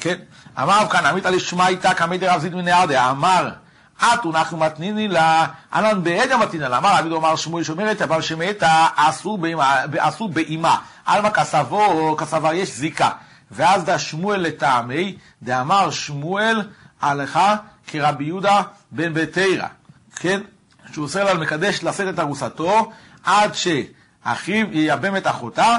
כן? 0.00 0.14
אמר 0.62 0.82
רב 0.82 0.88
כאן, 0.88 1.06
עמית 1.06 1.24
לשמע 1.24 1.68
איתה 1.68 1.94
כמי 1.94 2.18
דרב 2.18 2.40
זיד 2.40 2.54
מנהרדה, 2.54 3.10
אמר, 3.10 3.50
אתו 3.98 4.30
אנחנו 4.30 4.58
מתניני 4.58 5.08
לה, 5.08 5.46
אנן 5.74 6.02
בעדה 6.02 6.36
מתנינה 6.36 6.68
לה, 6.68 6.78
אמר 6.78 6.98
רבי 6.98 7.08
דומר 7.08 7.36
שמואל 7.36 7.64
שאומרת, 7.64 8.02
אבל 8.02 8.22
שמתה 8.22 8.86
עשו 9.98 10.28
באימה, 10.28 10.76
עלמא 11.06 11.30
כסבו, 11.30 12.16
כסבר 12.16 12.52
יש 12.54 12.76
זיקה. 12.76 13.10
ואז 13.50 13.84
דה 13.84 13.98
שמואל 13.98 14.40
לטעמי, 14.40 15.16
דאמר 15.42 15.90
שמואל 15.90 16.62
הלכה 17.00 17.56
כרבי 17.86 18.24
יהודה 18.24 18.62
בן 18.90 19.14
ביתרא, 19.14 19.66
כן? 20.16 20.40
שהוא 20.92 21.02
אוסר 21.02 21.24
לה 21.24 21.34
מקדש 21.34 21.82
לשאת 21.82 22.14
את 22.14 22.18
ארוסתו 22.18 22.92
עד 23.24 23.52
שאחיו 23.54 24.66
ייבם 24.72 25.16
את 25.16 25.26
אחותה, 25.26 25.76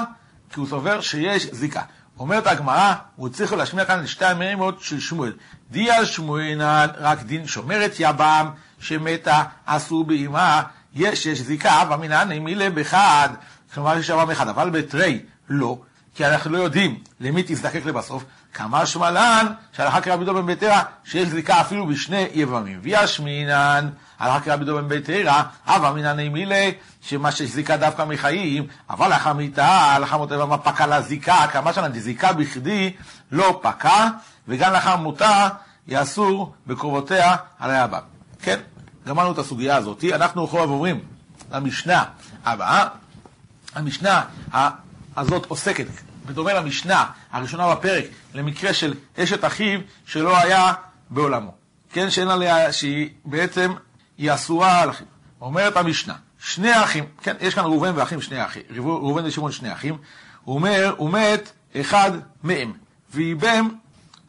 כי 0.52 0.60
הוא 0.60 0.68
סובר 0.68 1.00
שיש 1.00 1.46
זיקה. 1.52 1.82
אומרת 2.20 2.46
הגמרא, 2.46 2.94
הוא 3.16 3.28
צריך 3.28 3.52
להשמיע 3.52 3.84
כאן 3.84 4.00
את 4.00 4.08
שתי 4.08 4.24
המימות 4.24 4.82
של 4.82 5.00
שמואל. 5.00 5.32
דיה 5.70 6.06
שמואלנן, 6.06 6.86
רק 6.98 7.22
דין 7.22 7.46
שומרת 7.46 7.92
יבם, 7.98 8.50
שמתה, 8.78 9.42
עשו 9.66 10.04
באימה, 10.04 10.62
יש, 10.94 11.26
יש 11.26 11.40
זיקה, 11.40 11.82
ומינן 11.90 12.32
מילה 12.38 12.70
בחד, 12.70 13.28
כלומר 13.74 13.98
יש 13.98 14.08
יבם 14.08 14.30
אחד, 14.30 14.48
אבל 14.48 14.70
בתרי 14.70 15.20
לא, 15.48 15.78
כי 16.14 16.26
אנחנו 16.26 16.50
לא 16.50 16.58
יודעים 16.58 16.98
למי 17.20 17.42
תזדקק 17.46 17.86
לבסוף, 17.86 18.24
כמה 18.54 18.86
שמלן, 18.86 19.46
שהלכה 19.72 20.00
כרבי 20.00 20.24
דו 20.24 20.34
בן 20.34 20.46
ביתרא, 20.46 20.82
שיש 21.04 21.28
זיקה 21.28 21.60
אפילו 21.60 21.86
בשני 21.86 22.26
יבמים. 22.34 22.80
וישמינן, 22.82 23.90
הלכה 24.18 24.40
כרבי 24.40 24.64
דו 24.64 24.76
בן 24.76 24.88
ביתרא, 24.88 25.42
אבא 25.66 25.92
מינן 25.92 26.20
מילה, 26.28 26.70
שמה 27.02 27.32
שזיקה 27.32 27.76
דווקא 27.76 28.04
מחיים, 28.04 28.66
אבל 28.90 29.08
לאחר 29.08 29.32
מיתה, 29.32 29.66
הלכה 29.66 30.16
מותה 30.16 30.44
ומה 30.44 30.58
פקע 30.58 30.86
לה 30.86 31.02
זיקה, 31.02 31.46
כמה 31.52 31.72
שנה 31.72 31.88
זיקה 31.98 32.32
בכדי 32.32 32.92
לא 33.32 33.60
פקע, 33.62 34.08
וגם 34.48 34.72
לאחר 34.72 34.96
מותה 34.96 35.48
יאסור 35.88 36.54
בקרובותיה 36.66 37.36
על 37.58 37.70
הבא. 37.70 38.00
כן, 38.42 38.60
גמרנו 39.06 39.32
את 39.32 39.38
הסוגיה 39.38 39.76
הזאת. 39.76 40.04
אנחנו 40.14 40.44
עכשיו 40.44 40.60
עוברים 40.60 41.00
למשנה 41.52 42.04
הבאה, 42.44 42.86
המשנה 43.74 44.22
הזאת 45.16 45.46
עוסקת, 45.46 45.86
בדומה 46.30 46.52
למשנה 46.52 47.04
הראשונה 47.30 47.74
בפרק, 47.74 48.04
למקרה 48.34 48.74
של 48.74 48.94
אשת 49.18 49.44
אחיו 49.44 49.80
שלא 50.06 50.38
היה 50.38 50.72
בעולמו. 51.10 51.54
כן, 51.92 52.10
שאין 52.10 52.28
עליה, 52.28 52.72
שהיא 52.72 53.10
בעצם, 53.24 53.72
היא 54.18 54.34
אסורה 54.34 54.80
על 54.80 54.90
אחיו. 54.90 55.06
אומרת 55.40 55.76
המשנה, 55.76 56.14
שני 56.38 56.84
אחים, 56.84 57.04
כן, 57.22 57.36
יש 57.40 57.54
כאן 57.54 57.64
ראובן 57.64 57.92
ואחים 57.96 58.20
שני 58.20 58.44
אחים, 58.44 58.62
ראובן 58.76 59.26
ושמעון 59.26 59.52
שני 59.52 59.72
אחים, 59.72 59.98
הוא 60.44 60.54
אומר, 60.54 60.94
הוא 60.96 61.10
מת 61.10 61.52
אחד 61.80 62.10
מהם, 62.42 62.72
ואיבם 63.14 63.68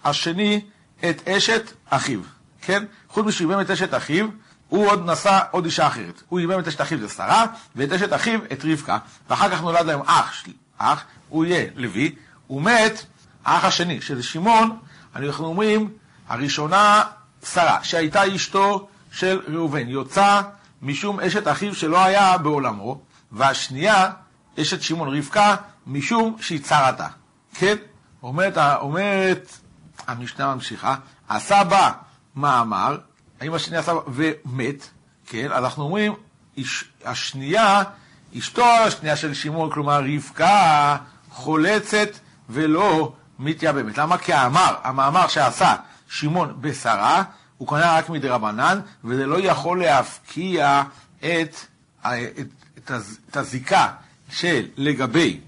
השני 0.04 0.62
את 1.10 1.28
אשת 1.28 1.72
אחיו, 1.90 2.20
כן? 2.62 2.84
חוץ 3.10 3.26
משהוא 3.26 3.52
איבם 3.52 3.62
את 3.62 3.70
אשת 3.70 3.94
אחיו, 3.94 4.28
הוא 4.68 4.88
עוד 4.88 5.10
נשא 5.10 5.40
עוד 5.52 5.66
אישה 5.66 5.88
אחרת. 5.88 6.24
הוא 6.30 6.40
איבם 6.40 6.60
את 6.60 6.68
אשת 6.68 6.82
אחיו 6.82 7.04
לשרה, 7.04 7.46
ואת 7.76 7.92
אשת 7.92 8.14
אחיו 8.14 8.40
את 8.54 8.66
רבקה, 8.66 8.98
ואחר 9.30 9.50
כך 9.50 9.62
נולד 9.62 9.86
להם 9.86 10.02
אח, 10.06 10.44
אח, 10.82 11.04
הוא 11.30 11.46
יהיה 11.46 11.66
לוי, 11.76 12.16
הוא 12.48 12.62
מת, 12.62 13.06
האח 13.46 13.66
השני, 13.66 14.02
של 14.02 14.22
שמעון, 14.22 14.78
אנחנו 15.16 15.46
אומרים, 15.46 15.90
הראשונה 16.28 17.04
שרה, 17.46 17.84
שהייתה 17.84 18.36
אשתו 18.36 18.88
של 19.12 19.40
ראובן, 19.48 19.90
יוצא 19.90 20.42
משום 20.82 21.20
אשת 21.20 21.48
אחיו 21.48 21.76
שלא 21.76 22.04
היה 22.04 22.38
בעולמו, 22.38 23.02
והשנייה, 23.32 24.12
אשת 24.60 24.82
שמעון 24.82 25.18
רבקה, 25.18 25.56
משום 25.88 26.36
שהיא 26.42 26.62
צרתה. 26.62 27.08
כן? 27.54 27.76
אומרת, 28.24 28.58
אומרת 28.58 29.58
המשנה 30.08 30.56
ממשיכה, 30.56 30.96
עשה 31.30 31.64
בה 31.64 31.92
מאמר, 32.36 32.98
האם 33.42 33.54
השני 33.54 33.78
עשה 33.78 33.94
ומת, 34.08 34.90
כן? 35.26 35.52
אנחנו 35.52 35.84
אומרים, 35.84 36.14
השנייה, 37.06 37.84
אשתו 38.38 38.66
השנייה 38.66 39.16
של 39.16 39.34
שמעון, 39.34 39.72
כלומר 39.72 40.02
רבקה, 40.16 40.98
חולצת 41.30 42.10
ולא 42.50 43.14
מתייבמת. 43.40 43.98
למה? 43.98 44.18
כי 44.18 44.34
המאמר, 44.34 44.76
המאמר 44.84 45.28
שעשה 45.28 45.76
שמעון 46.08 46.58
בשרה, 46.62 47.24
הוא 47.58 47.68
קנה 47.68 47.98
רק 47.98 48.10
מדרבנן, 48.10 48.80
וזה 49.04 49.26
לא 49.26 49.40
יכול 49.40 49.80
להפקיע 49.80 50.84
את, 51.20 51.26
את, 51.26 52.06
את, 52.40 52.48
את 53.30 53.38
הזיקה 53.38 53.88
של 54.30 54.68
לגבי 54.78 55.40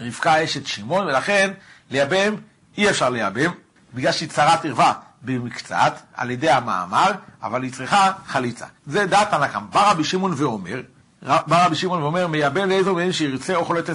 רבקה 0.00 0.44
אשת 0.44 0.66
שמעון, 0.66 1.06
ולכן 1.06 1.50
לייבם 1.90 2.34
אי 2.78 2.90
אפשר 2.90 3.10
לייבם, 3.10 3.50
בגלל 3.94 4.12
שהיא 4.12 4.28
צרת 4.28 4.64
ערווה 4.64 4.92
במקצת, 5.22 5.98
על 6.14 6.30
ידי 6.30 6.50
המאמר, 6.50 7.12
אבל 7.42 7.62
היא 7.62 7.72
צריכה 7.72 8.12
חליצה. 8.26 8.66
זה 8.86 9.06
דעת 9.06 9.32
הנקם. 9.32 9.66
בא 9.72 9.90
רבי 9.90 10.04
שמעון 10.04 10.34
ואומר, 10.36 10.80
בא 11.22 11.66
רבי 11.66 11.76
שמעון 11.76 12.02
ואומר, 12.02 12.26
מייבם 12.26 12.68
לאיזו 12.68 12.94
מהם 12.94 13.12
שירצה, 13.12 13.56
או 13.56 13.64
חולט 13.64 13.90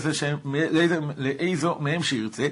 לאיזו 1.17 1.77
מהם 1.79 2.03
שירצה. 2.03 2.47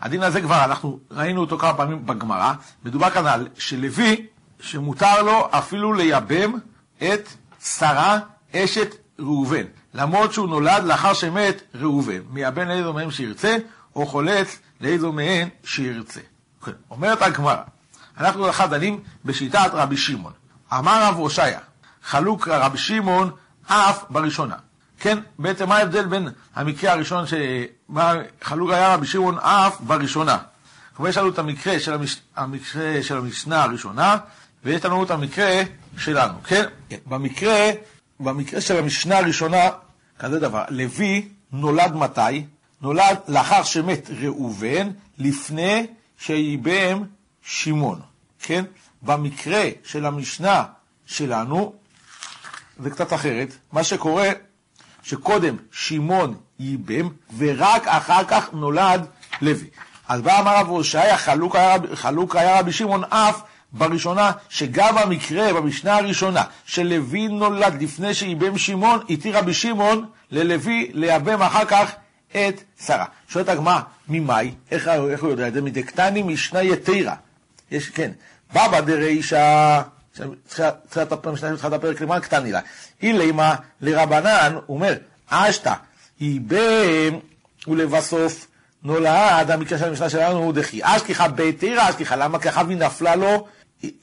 הדין 0.00 0.22
הזה 0.22 0.40
כבר, 0.40 0.64
אנחנו 0.64 0.98
ראינו 1.10 1.40
אותו 1.40 1.58
כמה 1.58 1.74
פעמים 1.74 2.06
בגמרא, 2.06 2.52
מדובר 2.84 3.10
כאן 3.10 3.26
על 3.26 3.48
שלוי, 3.58 4.26
שמותר 4.60 5.22
לו 5.22 5.48
אפילו 5.50 5.92
לייבם 5.92 6.52
את 6.98 7.28
שרה 7.64 8.18
אשת 8.56 8.94
ראובן, 9.18 9.62
למרות 9.94 10.32
שהוא 10.32 10.48
נולד 10.48 10.84
לאחר 10.84 11.14
שמת 11.14 11.62
ראובן, 11.74 12.18
מייבם 12.30 12.68
לאיזו 12.68 12.92
מהם 12.92 13.10
שירצה, 13.10 13.56
או 13.96 14.06
חולץ 14.06 14.58
לאיזו 14.80 15.12
מהן 15.12 15.48
שירצה. 15.64 16.20
כן. 16.64 16.72
אומרת 16.90 17.22
הגמרא, 17.22 17.56
אנחנו 18.18 18.48
לך 18.48 18.64
דנים 18.70 19.00
בשיטת 19.24 19.70
רבי 19.72 19.96
שמעון. 19.96 20.32
אמר 20.72 21.02
רב 21.02 21.16
הושעיה, 21.16 21.60
חלוק 22.02 22.48
רבי 22.48 22.78
שמעון 22.78 23.30
אף 23.66 24.04
בראשונה. 24.10 24.54
כן, 25.00 25.18
בעצם 25.38 25.68
מה 25.68 25.76
ההבדל 25.76 26.06
בין 26.06 26.28
המקרה 26.54 26.92
הראשון, 26.92 27.24
חלוק 28.42 28.70
היה 28.70 28.94
רבי 28.94 29.06
שמעון 29.06 29.38
אף 29.38 29.80
בראשונה. 29.80 30.38
כלומר, 30.96 31.10
יש 31.10 31.16
לנו 31.16 31.28
את 31.28 31.38
המקרה 31.38 31.80
של, 31.80 31.92
המש... 31.94 32.16
המקרה 32.36 33.02
של 33.02 33.16
המשנה 33.16 33.62
הראשונה, 33.62 34.16
ויש 34.64 34.84
לנו 34.84 35.04
את 35.04 35.10
המקרה 35.10 35.62
שלנו, 35.98 36.34
כן? 36.44 36.64
כן. 36.88 36.96
במקרה, 37.06 37.70
במקרה 38.20 38.60
של 38.60 38.76
המשנה 38.76 39.18
הראשונה, 39.18 39.68
כזה 40.18 40.40
דבר, 40.40 40.64
לוי 40.70 41.28
נולד 41.52 41.94
מתי? 41.94 42.44
נולד 42.82 43.18
לאחר 43.28 43.62
שמת 43.62 44.10
ראובן, 44.20 44.90
לפני 45.18 45.86
שייבם 46.18 47.02
שמעון, 47.42 48.00
כן? 48.42 48.64
במקרה 49.02 49.68
של 49.84 50.06
המשנה 50.06 50.64
שלנו, 51.06 51.72
זה 52.78 52.90
קצת 52.90 53.12
אחרת. 53.12 53.56
מה 53.72 53.84
שקורה, 53.84 54.30
שקודם 55.02 55.56
שמעון 55.72 56.34
ייבם, 56.58 57.08
ורק 57.38 57.88
אחר 57.88 58.24
כך 58.24 58.48
נולד 58.52 59.06
לוי. 59.42 59.66
אז 60.08 60.22
בא 60.22 60.40
אמר 60.40 60.56
רב 60.56 60.68
הושעיה, 60.68 61.16
חלוק, 61.16 61.56
חלוק 61.94 62.36
היה 62.36 62.60
רבי 62.60 62.72
שמעון 62.72 63.04
אף 63.04 63.40
בראשונה, 63.72 64.32
שגם 64.48 64.98
המקרה 64.98 65.52
במשנה 65.52 65.96
הראשונה, 65.96 66.42
שלוי 66.66 67.28
נולד 67.28 67.82
לפני 67.82 68.14
שייבם 68.14 68.58
שמעון, 68.58 69.00
התיר 69.10 69.38
רבי 69.38 69.54
שמעון 69.54 70.06
ללוי 70.30 70.90
לייבם 70.92 71.42
אחר 71.42 71.64
כך 71.64 71.92
את 72.30 72.62
שרה. 72.86 73.04
שואלת 73.28 73.48
הגמרא, 73.48 73.80
ממאי? 74.08 74.54
איך, 74.70 74.88
איך 74.88 75.22
הוא 75.22 75.30
יודע 75.30 75.48
את 75.48 75.54
זה? 75.54 75.62
מדקטני 75.62 76.22
משנה 76.22 76.62
יתירה. 76.62 77.14
יש, 77.70 77.90
כן. 77.90 78.10
בבא 78.50 78.80
דרישא, 78.80 79.82
תחילת 80.88 81.12
הפרק 81.72 82.00
למען 82.00 82.20
קטני 82.20 82.52
לה. 82.52 82.60
אילימה 83.02 83.54
לרבנן, 83.80 84.58
הוא 84.66 84.76
אומר, 84.76 84.94
אשתא, 85.28 85.72
ייבם 86.20 87.18
ולבסוף 87.68 88.46
נולד, 88.82 89.50
המקרה 89.50 89.78
של 89.78 89.88
המשנה 89.88 90.10
שלנו 90.10 90.38
הוא 90.38 90.52
דחי. 90.52 90.80
אשכיחא 90.82 91.28
ביתירא 91.28 91.90
אשכיחא, 91.90 92.14
למה? 92.14 92.38
אחאב 92.48 92.70
נפלה 92.70 93.16
לו, 93.16 93.46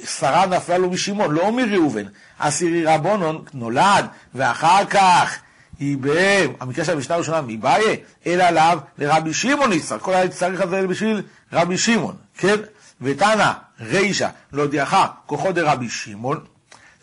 שרה 0.06 0.45
נפלה 0.45 0.78
לו 0.78 0.89
משמעון, 0.89 1.32
לא 1.36 1.52
מראובן. 1.52 2.04
אסירי 2.38 2.86
רבונון 2.86 3.43
נולד, 3.54 4.06
ואחר 4.36 4.86
כך 4.86 5.38
ייבם, 5.80 6.54
המקרה 6.60 6.86
של 6.86 6.91
המשנה 6.91 7.15
הראשונה, 7.15 7.41
מבעיה, 7.41 7.95
אלא 8.26 8.43
עליו 8.43 8.80
לרבי 8.97 9.34
שמעון 9.34 9.73
יצטרך, 9.73 10.02
כל 10.02 10.13
היה 10.13 10.28
צריך 10.30 10.62
את 10.62 10.69
זה 10.69 10.88
בשביל 10.88 11.21
רבי 11.54 11.78
שמעון, 11.78 12.15
כן? 12.38 12.56
ותנא 13.03 13.51
רישא 13.79 14.27
להודיעך 14.51 14.95
כוחו 15.25 15.51
דרבי 15.51 15.89
שמעון, 15.89 16.39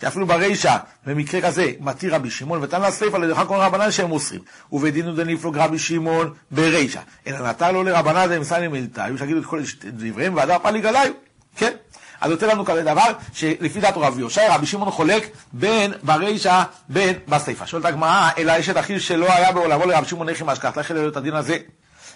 שאפילו 0.01 0.27
ברישא, 0.27 0.77
במקרה 1.07 1.41
כזה, 1.41 1.73
מתיר 1.81 2.15
רבי 2.15 2.31
שמעון, 2.31 2.63
ותנא 2.63 2.91
סיפא 2.91 3.17
להודיעך 3.17 3.47
כל 3.49 3.57
רבנן 3.57 3.91
שהם 3.91 4.09
מוסרים, 4.09 4.41
ובדינו 4.73 5.15
דניפלוג 5.15 5.59
רבי 5.59 5.79
שמעון 5.79 6.35
ברישא, 6.51 7.01
אלא 7.27 7.49
נתן 7.49 7.75
לו 7.75 7.83
לרבנן 7.83 8.27
דמסני 8.27 8.69
מלתאי, 8.69 9.19
שיגידו 9.19 9.41
את 9.41 9.47
כל 9.47 9.61
דבריהם, 9.85 10.37
והדר 10.37 10.59
פליג 10.59 10.87
עליו, 10.87 11.13
כן? 11.57 11.73
אז 12.21 12.31
יוצא 12.31 12.47
לנו 12.47 12.65
כזה 12.65 12.83
דבר, 12.83 13.13
שלפי 13.33 13.81
דעת 13.81 13.95
רבי 13.97 14.21
יושע, 14.21 14.55
רבי 14.55 14.67
שמעון 14.67 14.91
חולק 14.91 15.29
בין 15.53 15.93
ברישא, 16.03 16.63
בין 16.89 17.15
בסיפא. 17.29 17.67
שואלת 17.67 17.85
הגמרא, 17.85 18.31
אלא 18.39 18.61
אשת 18.61 18.79
אחיו 18.79 19.01
שלא 19.01 19.33
היה 19.33 19.53
בעולמו 19.53 19.87
לרבי 19.87 20.09
שמעון 20.09 20.29
נכי 20.29 20.45
משכח, 20.47 20.79
איך 20.79 20.91
את 20.91 21.17
הדין 21.17 21.35
הזה? 21.35 21.57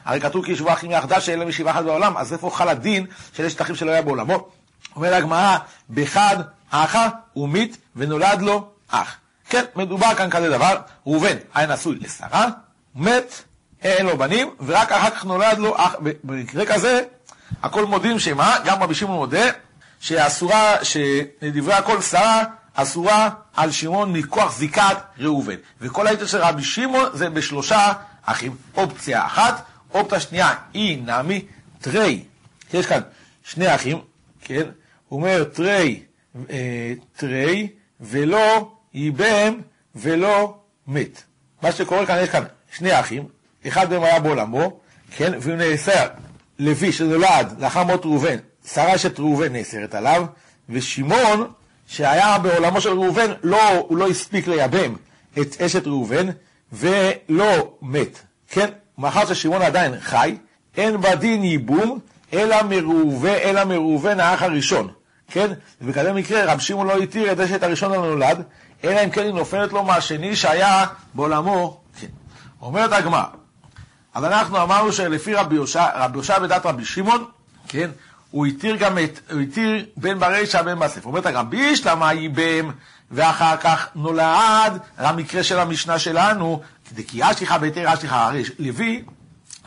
הרי 0.05 0.21
כתוב 0.21 0.45
כי 0.45 0.53
ישבו 0.53 0.73
אחים 0.73 0.91
יחדה 0.91 1.21
שאין 1.21 1.39
להם 1.39 1.49
ישיבה 1.49 1.71
אחת 1.71 1.85
בעולם, 1.85 2.17
אז 2.17 2.33
איפה 2.33 2.51
חל 2.51 2.69
הדין 2.69 3.07
של 3.33 3.45
אשת 3.45 3.63
אחיו 3.63 3.77
שלא 3.77 3.91
היה 3.91 4.03
בעולמו? 4.03 4.49
אומר 4.97 5.15
הגמרא, 5.15 5.57
בחד 5.91 6.37
אחה 6.71 7.09
ומית 7.37 7.77
ונולד 7.97 8.43
לו 8.43 8.69
אח. 8.89 9.17
כן, 9.49 9.65
מדובר 9.77 10.15
כאן 10.15 10.31
כזה 10.31 10.51
דבר, 10.51 10.77
ראובן 11.07 11.37
היה 11.55 11.67
נשוי 11.67 11.99
לשרה, 12.01 12.47
מת, 12.95 13.43
אין 13.83 14.07
לו 14.07 14.19
בנים, 14.19 14.51
ורק 14.67 14.93
אחר 14.93 15.11
כך 15.11 15.25
נולד 15.25 15.59
לו 15.59 15.77
אח. 15.77 15.95
במקרה 16.25 16.67
כזה, 16.67 17.01
הכל 17.63 17.85
מודים 17.85 18.19
שמה, 18.19 18.57
גם 18.65 18.83
רבי 18.83 18.95
שמעון 18.95 19.17
מודה, 19.17 19.51
שאסורה, 20.01 20.75
שלדברי 20.83 21.75
הכל 21.75 22.01
שרה 22.01 22.43
אסורה 22.75 23.29
על 23.57 23.71
שמעון 23.71 24.13
מכוח 24.13 24.57
זיקת 24.57 24.97
ראובן. 25.19 25.55
וכל 25.81 26.07
היתר 26.07 26.27
של 26.27 26.39
רבי 26.39 26.65
שמעון 26.65 27.09
זה 27.13 27.31
בשלושה 27.31 27.93
אחים. 28.25 28.57
אופציה 28.77 29.27
אחת, 29.27 29.65
אופציה 29.95 30.21
שנייה 30.21 30.55
היא 30.75 31.03
נמי 31.03 31.45
תרי. 31.81 32.25
יש 32.75 32.87
כאן 32.87 33.01
שני 33.45 33.75
אחים, 33.75 33.99
כן? 34.41 34.63
הוא 35.09 35.19
אומר 35.19 35.45
תרי, 35.45 36.03
אה, 36.51 36.93
תרי, 37.17 37.69
ולא 38.01 38.73
ייבם 38.95 39.55
ולא 39.95 40.57
מת. 40.87 41.23
מה 41.63 41.73
שקורה 41.73 42.07
כאן, 42.07 42.19
יש 42.23 42.29
כאן 42.29 42.45
שני 42.73 43.01
אחים, 43.01 43.25
אחד 43.67 43.91
מהם 43.91 44.03
היה 44.03 44.21
בעולמו, 44.21 44.81
כן? 45.11 45.33
והוא 45.41 45.55
נאסר 45.57 46.07
לוי 46.59 46.93
שנולד 46.93 47.55
לאחר 47.59 47.83
מות 47.83 48.05
ראובן 48.05 48.37
שרה 48.67 48.95
אשת 48.95 49.21
ראובן 49.21 49.53
נאסרת 49.53 49.95
עליו, 49.95 50.25
ושמעון, 50.69 51.51
שהיה 51.87 52.39
בעולמו 52.39 52.81
של 52.81 52.91
ראובן, 52.91 53.33
לא, 53.43 53.71
הוא 53.71 53.99
לא 53.99 54.09
הספיק 54.09 54.49
לייבם 54.49 54.95
את 55.41 55.63
אשת 55.63 55.87
ראובן, 55.87 56.27
ולא 56.73 57.77
מת. 57.83 58.19
כן, 58.49 58.71
מאחר 58.99 59.35
ששמעון 59.35 59.63
עדיין 59.63 60.01
חי, 60.01 60.37
אין 60.77 61.01
בדין 61.01 61.45
ייבום, 61.45 61.99
אלא 62.33 62.63
מראובן, 62.63 63.29
אלא 63.29 63.65
מראובן 63.65 64.21
האח 64.21 64.43
הראשון. 64.43 64.89
כן? 65.29 65.53
ובכזה 65.83 66.13
מקרה 66.13 66.53
רב 66.53 66.59
שמעון 66.59 66.87
לא 66.87 66.97
התיר 66.97 67.33
את 67.33 67.41
אשת 67.41 67.63
הראשון 67.63 67.93
הנולד, 67.93 68.43
אלא 68.85 69.05
אם 69.05 69.11
כן 69.11 69.23
היא 69.23 69.33
נופלת 69.33 69.73
לו 69.73 69.85
מהשני 69.85 70.37
שהיה 70.37 70.87
בעולמו. 71.15 71.81
כן. 72.01 72.07
אומרת 72.63 72.93
הגמרא, 72.93 73.25
אז 74.15 74.25
אנחנו 74.25 74.63
אמרנו 74.63 74.93
שלפי 74.93 75.35
רבי 75.35 75.55
יושע, 75.55 75.87
רבי 75.95 76.19
יושע 76.19 76.39
בדת 76.39 76.67
רבי 76.67 76.85
שמעון, 76.85 77.25
כן, 77.69 77.91
הוא 78.35 78.47
התיר 78.47 78.77
גם 78.77 78.99
את, 78.99 79.21
הוא 79.33 79.41
התיר 79.41 79.87
בין 79.97 80.19
ברישא 80.19 80.63
בין 80.63 80.79
בספר. 80.79 81.09
אומרת 81.09 81.27
רבי 81.27 81.77
שלמה 81.77 82.13
ייבם, 82.13 82.71
ואחר 83.11 83.57
כך 83.57 83.89
נולד 83.95 84.79
המקרה 84.99 85.43
של 85.43 85.59
המשנה 85.59 85.99
שלנו, 85.99 86.61
כי 87.07 87.31
אשליך 87.31 87.53
בהיתר 87.53 87.95
אשליך, 87.95 88.13
הרי 88.13 88.43
לוי, 88.59 89.05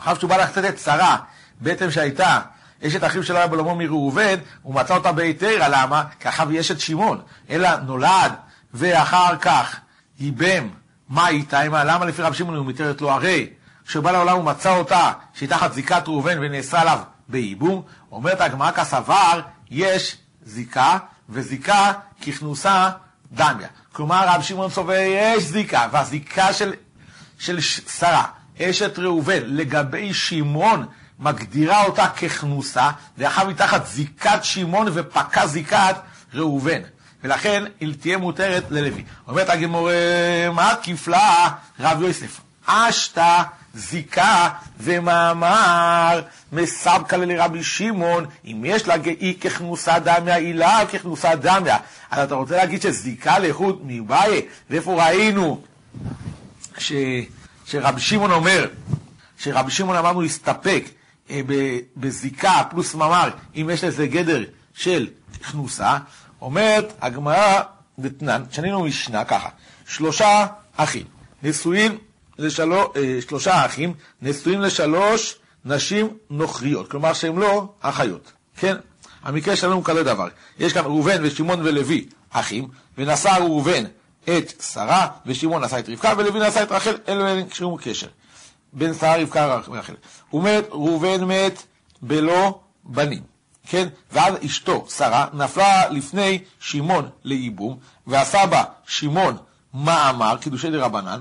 אחר 0.00 0.18
שהוא 0.18 0.30
בא 0.30 0.36
לתת 0.36 0.64
את 0.68 0.78
שרה, 0.78 1.16
בעצם 1.60 1.90
שהייתה 1.90 2.40
אשת 2.86 3.04
אחיו 3.04 3.24
של 3.24 3.36
הרב 3.36 3.52
אלומו 3.52 3.74
מראובן, 3.74 4.34
הוא 4.62 4.74
מצא 4.74 4.94
אותה 4.94 5.12
בהיתר, 5.12 5.68
למה? 5.70 6.04
כי 6.20 6.28
אחריו 6.28 6.52
יש 6.52 6.70
את 6.70 6.80
שמעון, 6.80 7.20
אלא 7.50 7.76
נולד, 7.76 8.32
ואחר 8.74 9.36
כך 9.36 9.76
ייבם, 10.20 10.68
מה 11.08 11.28
איתה? 11.28 11.64
למה 11.64 12.04
לפי 12.04 12.22
רב 12.22 12.32
שמעון 12.32 12.56
הוא 12.56 12.66
מתארת 12.66 13.00
לו? 13.00 13.10
הרי 13.10 13.50
כשהוא 13.86 14.04
בא 14.04 14.10
לעולם 14.10 14.36
הוא 14.36 14.44
מצא 14.44 14.76
אותה, 14.76 15.12
שהיא 15.34 15.48
תחת 15.48 15.72
זיקת 15.72 16.02
ראובן 16.08 16.38
ונאסרה 16.40 16.80
עליו 16.80 16.98
בייבום, 17.28 17.82
אומרת 18.12 18.40
הגמרא 18.40 18.70
כסבר, 18.70 19.40
יש 19.70 20.16
זיקה, 20.44 20.98
וזיקה 21.28 21.92
ככנוסה 22.26 22.90
דמיה. 23.32 23.68
כלומר, 23.92 24.24
רב 24.28 24.42
שמעון 24.42 24.70
סובר 24.70 24.92
יש 24.94 25.44
זיקה, 25.44 25.88
והזיקה 25.92 26.52
של, 26.52 26.72
של 27.38 27.60
שרה, 27.60 28.24
אשת 28.62 28.98
ראובן, 28.98 29.40
לגבי 29.44 30.14
שמעון, 30.14 30.86
מגדירה 31.18 31.84
אותה 31.84 32.08
ככנוסה, 32.08 32.90
ואחר 33.18 33.48
מתחת 33.48 33.86
זיקת 33.86 34.38
שמעון 34.42 34.86
ופקע 34.92 35.46
זיקת 35.46 35.96
ראובן. 36.34 36.80
ולכן 37.24 37.64
היא 37.80 37.94
תהיה 38.00 38.18
מותרת 38.18 38.64
ללוי. 38.70 39.04
אומרת 39.28 39.48
הגמור, 39.50 39.90
מה 40.52 40.74
כפלה 40.82 41.48
רב 41.80 42.02
יוסף? 42.02 42.40
אשתא 42.66 43.42
זיקה 43.78 44.48
ומאמר 44.80 46.22
מסבקה 46.52 47.16
לרבי 47.16 47.62
שמעון, 47.62 48.26
אם 48.44 48.62
יש 48.66 48.88
לה 48.88 48.96
גאי 48.96 49.34
ככנוסה 49.40 49.98
דמיה, 49.98 50.34
הילה 50.34 50.86
ככנוסה 50.92 51.34
דמיה. 51.34 51.76
אז 52.10 52.24
אתה 52.24 52.34
רוצה 52.34 52.56
להגיד 52.56 52.82
שזיקה 52.82 53.38
לאיכות 53.38 53.80
מבעיה, 53.84 54.40
ואיפה 54.70 55.04
ראינו 55.04 55.60
ש, 56.78 56.92
שרבי 57.66 58.00
שמעון 58.00 58.30
אומר, 58.30 58.68
שרבי 59.38 59.70
שמעון 59.70 59.96
אמרנו 59.96 60.22
להסתפק 60.22 60.84
אה, 61.30 61.40
בזיקה 61.96 62.62
פלוס 62.70 62.94
מאמר, 62.94 63.30
אם 63.56 63.70
יש 63.72 63.84
לזה 63.84 64.06
גדר 64.06 64.44
של 64.74 65.08
כנוסה, 65.50 65.98
אומרת 66.40 66.92
הגמרא 67.00 67.60
דתנן, 67.98 68.42
שנינו 68.50 68.84
משנה 68.84 69.24
ככה, 69.24 69.48
שלושה 69.86 70.46
אחים, 70.76 71.04
נשואים 71.42 71.98
לשלוש, 72.38 72.86
אה, 72.96 73.18
שלושה 73.28 73.66
אחים, 73.66 73.94
נשואים 74.22 74.60
לשלוש 74.60 75.36
נשים 75.64 76.16
נוכריות, 76.30 76.90
כלומר 76.90 77.12
שהם 77.12 77.38
לא 77.38 77.68
אחיות, 77.80 78.32
כן? 78.56 78.76
המקרה 79.22 79.56
שלנו 79.56 79.74
הוא 79.74 79.84
כזה 79.84 80.02
דבר, 80.02 80.28
יש 80.58 80.72
כאן 80.72 80.84
ראובן 80.84 81.18
ושמעון 81.22 81.60
ולוי 81.60 82.06
אחים, 82.30 82.68
ונשא 82.98 83.28
ראובן 83.28 83.84
את 84.24 84.62
שרה, 84.72 85.06
ושמעון 85.26 85.64
נשא 85.64 85.78
את 85.78 85.88
רבקה, 85.88 86.12
ולוי 86.18 86.48
נשא 86.48 86.62
את 86.62 86.72
רחל, 86.72 86.96
אלו 87.08 87.26
אין 87.26 87.50
שום 87.52 87.76
קשר. 87.82 88.08
בין 88.72 88.94
שרה, 88.94 89.16
רבקה 89.16 89.60
ורחל. 89.68 89.94
הוא 90.30 90.42
מת, 90.42 90.64
ראובן 90.70 91.24
מת 91.24 91.62
בלא 92.02 92.60
בנים. 92.84 93.22
כן? 93.66 93.88
ואז 94.12 94.34
אשתו, 94.46 94.86
שרה, 94.96 95.26
נפלה 95.32 95.88
לפני 95.90 96.38
שמעון 96.60 97.08
לייבום, 97.24 97.78
בה 98.06 98.64
שמעון 98.86 99.36
מאמר, 99.74 100.36
קידושי 100.40 100.70
דרבנן, 100.70 101.20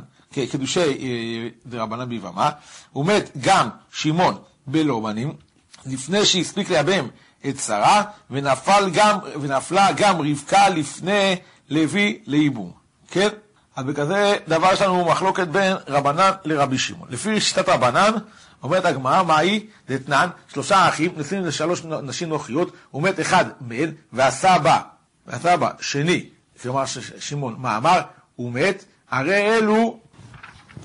קידושי 0.51 0.79
אה, 0.79 1.47
דרבנן 1.65 2.09
ביבמה, 2.09 2.49
הוא 2.91 3.05
מת 3.05 3.29
גם 3.41 3.69
שמעון 3.91 4.37
בלא 4.67 4.99
בנים, 4.99 5.33
לפני 5.85 6.25
שהספיק 6.25 6.69
לייבם 6.69 7.07
את 7.49 7.59
שרה, 7.59 8.03
ונפל 8.31 8.89
גם, 8.93 9.17
ונפלה 9.41 9.87
גם 9.95 10.21
רבקה 10.21 10.69
לפני 10.69 11.35
לוי 11.69 12.19
לייבום. 12.25 12.71
כן? 13.11 13.29
אז 13.75 13.85
בכזה 13.85 14.35
דבר 14.47 14.73
יש 14.73 14.81
לנו 14.81 15.05
מחלוקת 15.05 15.47
בין 15.47 15.75
רבנן 15.87 16.31
לרבי 16.45 16.77
שמעון. 16.77 17.07
לפי 17.11 17.41
שיטת 17.41 17.69
רבנן, 17.69 18.11
אומרת 18.63 18.85
הגמרא, 18.85 19.23
מה 19.23 19.37
היא? 19.37 19.61
דתנן, 19.89 20.29
שלושה 20.53 20.87
אחים, 20.87 21.11
נשואים 21.17 21.45
לשלוש 21.45 21.83
נשים 21.83 22.29
נוכריות, 22.29 22.71
ומת 22.91 23.19
אחד 23.19 23.45
מהן, 23.61 23.91
והסבא, 24.13 24.79
והסבא 25.27 25.69
שני, 25.81 26.25
כלומר 26.61 26.83
שמעון, 27.19 27.55
מה 27.57 27.77
אמר? 27.77 28.01
הוא 28.35 28.51
מת, 28.51 28.85
הרי 29.09 29.35
אלו 29.35 29.99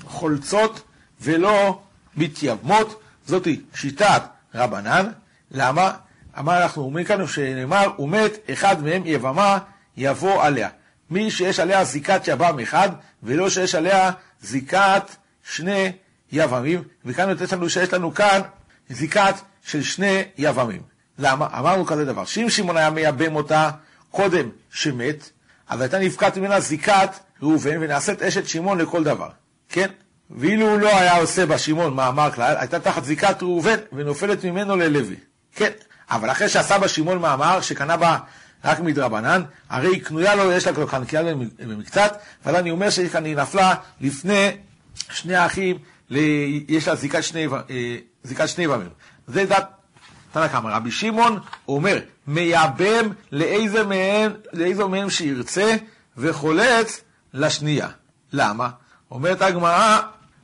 חולצות 0.05 0.81
ולא 1.21 1.79
מתייבמות, 2.17 3.01
זאתי 3.27 3.61
שיטת 3.75 4.23
רבנן, 4.55 5.09
למה? 5.51 5.91
אמר 6.39 6.63
אנחנו 6.63 6.83
אומרים 6.83 7.05
כאן 7.05 7.27
שנאמר, 7.27 7.91
הוא 7.95 8.09
מת, 8.09 8.31
אחד 8.53 8.83
מהם 8.83 9.01
יבמה 9.05 9.57
יבוא 9.97 10.43
עליה. 10.43 10.69
מי 11.09 11.31
שיש 11.31 11.59
עליה 11.59 11.83
זיקת 11.83 12.21
יבם 12.27 12.59
אחד, 12.59 12.89
ולא 13.23 13.49
שיש 13.49 13.75
עליה 13.75 14.11
זיקת 14.41 15.03
שני 15.43 15.91
יבמים, 16.31 16.83
וכאן 17.05 17.29
יוצא 17.29 17.55
לנו 17.55 17.69
שיש 17.69 17.93
לנו 17.93 18.13
כאן 18.13 18.41
זיקת 18.89 19.35
של 19.65 19.83
שני 19.83 20.23
יבמים. 20.37 20.81
למה? 21.19 21.47
אמרנו 21.59 21.85
כזה 21.85 22.05
דבר, 22.05 22.25
שאם 22.25 22.49
שמעון 22.49 22.77
היה 22.77 22.89
מייבם 22.89 23.35
אותה 23.35 23.69
קודם 24.11 24.49
שמת, 24.71 25.29
אז 25.69 25.81
הייתה 25.81 25.99
נפקעת 25.99 26.37
ממנה 26.37 26.59
זיקת 26.59 27.09
ראובן, 27.41 27.77
ונעשית 27.81 28.21
אשת 28.21 28.47
שמעון 28.47 28.77
לכל 28.77 29.03
דבר, 29.03 29.29
כן? 29.73 29.87
ואילו 30.29 30.71
הוא 30.71 30.79
לא 30.79 30.97
היה 30.97 31.17
עושה 31.17 31.45
בה 31.45 31.57
שמעון 31.57 31.93
מאמר 31.93 32.31
כלל, 32.31 32.55
הייתה 32.59 32.79
תחת 32.79 33.03
זיקת 33.03 33.43
ראובן, 33.43 33.75
ונופלת 33.93 34.45
ממנו 34.45 34.75
ללוי, 34.75 35.15
כן? 35.55 35.69
אבל 36.09 36.31
אחרי 36.31 36.49
שעשה 36.49 36.77
בה 36.77 36.87
שמעון 36.87 37.17
מאמר, 37.17 37.61
שקנה 37.61 37.97
בה 37.97 38.17
רק 38.63 38.79
מדרבנן, 38.79 39.41
הרי 39.69 39.87
היא 39.87 40.03
קנויה 40.03 40.35
לו, 40.35 40.51
יש 40.51 40.67
לה 40.67 40.73
כבר 40.73 40.87
חנקיה 40.87 41.23
במקצת, 41.59 42.17
אבל 42.45 42.55
אני 42.55 42.71
אומר 42.71 42.89
שכאן 42.89 43.25
היא 43.25 43.35
נפלה 43.35 43.75
לפני 44.01 44.51
שני 44.95 45.35
האחים, 45.35 45.77
יש 46.67 46.87
לה 46.87 46.95
זיקת 46.95 47.23
שני, 47.23 47.47
אה, 47.47 47.97
זיקת 48.23 48.49
שני 48.49 48.63
יבמים. 48.63 48.89
זה 49.27 49.45
דת 49.45 49.69
תנא 50.31 50.47
קמא. 50.47 50.69
רבי 50.69 50.91
שמעון 50.91 51.39
אומר, 51.67 51.99
מייבם 52.27 53.09
לאיזה 53.31 53.83
מהם, 53.83 54.31
לאיזו 54.53 54.89
מהם 54.89 55.09
שירצה, 55.09 55.75
וחולץ 56.17 57.01
לשנייה. 57.33 57.87
למה? 58.33 58.69
אומרת 59.11 59.41
הגמרא, 59.41 59.99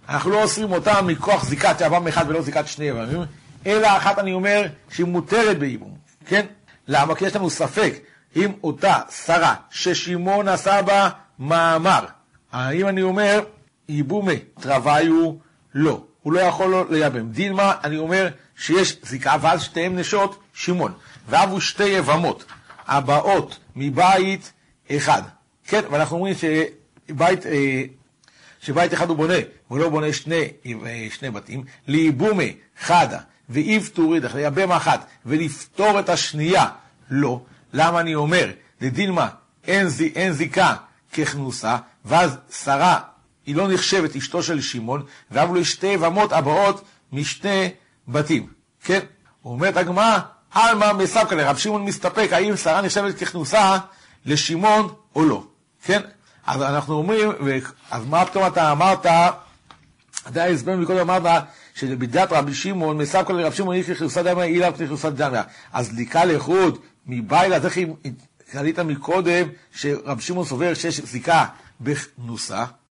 אנחנו 0.10 0.30
לא 0.32 0.43
אוסרים 0.43 0.72
אותה 0.72 1.02
מכוח 1.02 1.45
זיקת 1.45 1.82
יבם 1.82 2.08
אחד 2.08 2.26
ולא 2.28 2.41
זיקת 2.41 2.67
שני 2.67 2.86
יבמים, 2.86 3.22
אלא 3.65 3.98
אחת 3.98 4.19
אני 4.19 4.34
אומר 4.34 4.67
שהיא 4.89 5.06
מותרת 5.06 5.60
בייבום, 5.60 5.98
כן? 6.26 6.45
למה? 6.88 7.15
כי 7.15 7.26
יש 7.26 7.36
לנו 7.36 7.50
ספק 7.50 7.93
אם 8.36 8.52
אותה 8.63 8.95
שרה 9.26 9.56
ששמעון 9.72 10.48
עשה 10.48 10.82
בה 10.82 11.10
מאמר, 11.39 12.06
האם 12.52 12.88
אני 12.88 13.02
אומר, 13.02 13.43
ייבומי 13.89 14.39
תרווייהו 14.60 15.34
לא, 15.74 16.04
הוא 16.22 16.34
לא 16.34 16.39
יכול 16.39 16.86
לייבם. 16.89 17.30
דילמא, 17.30 17.74
אני 17.84 17.98
אומר 17.98 18.30
שיש 18.56 18.98
זיקה, 19.04 19.36
ואז 19.41 19.62
שתיהן 19.62 20.00
נשות 20.00 20.39
שמעון, 20.54 20.93
והוו 21.28 21.62
שתי 21.62 21.84
יבמות, 21.84 22.45
הבאות 22.88 23.60
מבית 23.76 24.52
אחד. 24.91 25.22
כן, 25.67 25.82
ואנחנו 25.91 26.15
אומרים 26.15 26.34
שבית, 26.36 27.45
אה, 27.45 27.84
שבית 28.62 28.93
אחד 28.93 29.10
הוא 29.10 29.17
בונה, 29.17 29.34
הוא 29.67 29.80
לא 29.80 29.89
בונה 29.89 30.13
שני, 30.13 30.48
אה, 30.86 31.08
שני 31.12 31.32
בתים, 31.32 31.63
לייבומי 31.88 32.56
חדה, 32.82 33.19
ואי 33.50 33.89
בעית 33.93 34.06
אוריד, 34.06 34.26
לייבם 34.26 34.72
אחת, 34.72 35.08
ולפתור 35.26 36.00
את 36.00 36.10
השנייה, 36.10 36.65
לא. 37.10 37.41
למה 37.74 38.00
אני 38.00 38.15
אומר, 38.15 38.52
לדילמה 38.82 39.28
אין, 39.67 39.88
אין 40.15 40.34
זיקה 40.34 40.76
ככנוסה, 41.13 41.78
ואז 42.06 42.38
שרה 42.63 43.00
היא 43.45 43.56
לא 43.56 43.67
נחשבת 43.67 44.15
אשתו 44.15 44.43
של 44.43 44.62
שמעון, 44.62 45.04
ואבו 45.32 45.56
לו 45.56 45.65
שתי 45.65 45.88
יבמות 45.88 46.32
הבאות 46.32 46.86
משתי 47.12 47.69
בתים. 48.08 48.48
כן? 48.84 49.00
אומרת 49.45 49.78
הגמרא, 49.78 50.19
עלמא 50.52 50.93
מסבקא 50.93 51.36
לרב 51.36 51.58
שמעון 51.58 51.86
מסתפק, 51.86 52.30
האם 52.32 52.58
שרה 52.58 52.82
נחשבת 52.82 53.17
ככנוסה 53.17 53.78
לשמעון 54.26 54.93
או 55.15 55.26
לא. 55.26 55.43
כן? 55.84 56.02
אז 56.47 56.62
אנחנו 56.62 56.93
אומרים, 56.93 57.30
אז 57.91 58.06
מה 58.06 58.25
פתאום 58.25 58.47
אתה 58.47 58.71
אמרת, 58.71 59.06
אתה 60.28 60.45
הסבר 60.45 60.75
מקודם 60.75 60.99
אמרת, 60.99 61.43
שבדת 61.75 62.32
רבי 62.32 62.54
שמעון, 62.54 62.97
מסבקא 62.97 63.34
לרב 63.34 63.54
שמעון 63.54 63.75
היא 63.75 63.84
ככנוסה 63.84 64.23
דמיה, 64.23 64.43
היא 64.43 64.60
לה 64.60 64.71
ככנוסה 64.71 65.10
דמיה. 65.10 65.43
אז 65.73 65.89
דליקה 65.89 66.25
לחוד, 66.25 66.78
מבית, 67.08 67.54
אז 67.54 67.65
איך 67.65 67.78
עלית 68.54 68.80
מקודם, 68.80 69.47
שרבי 69.75 70.21
שמעון 70.21 70.45
סובר 70.45 70.73
שיש 70.73 71.02
זיקה 71.02 71.45
בכנוסה? 71.82 72.65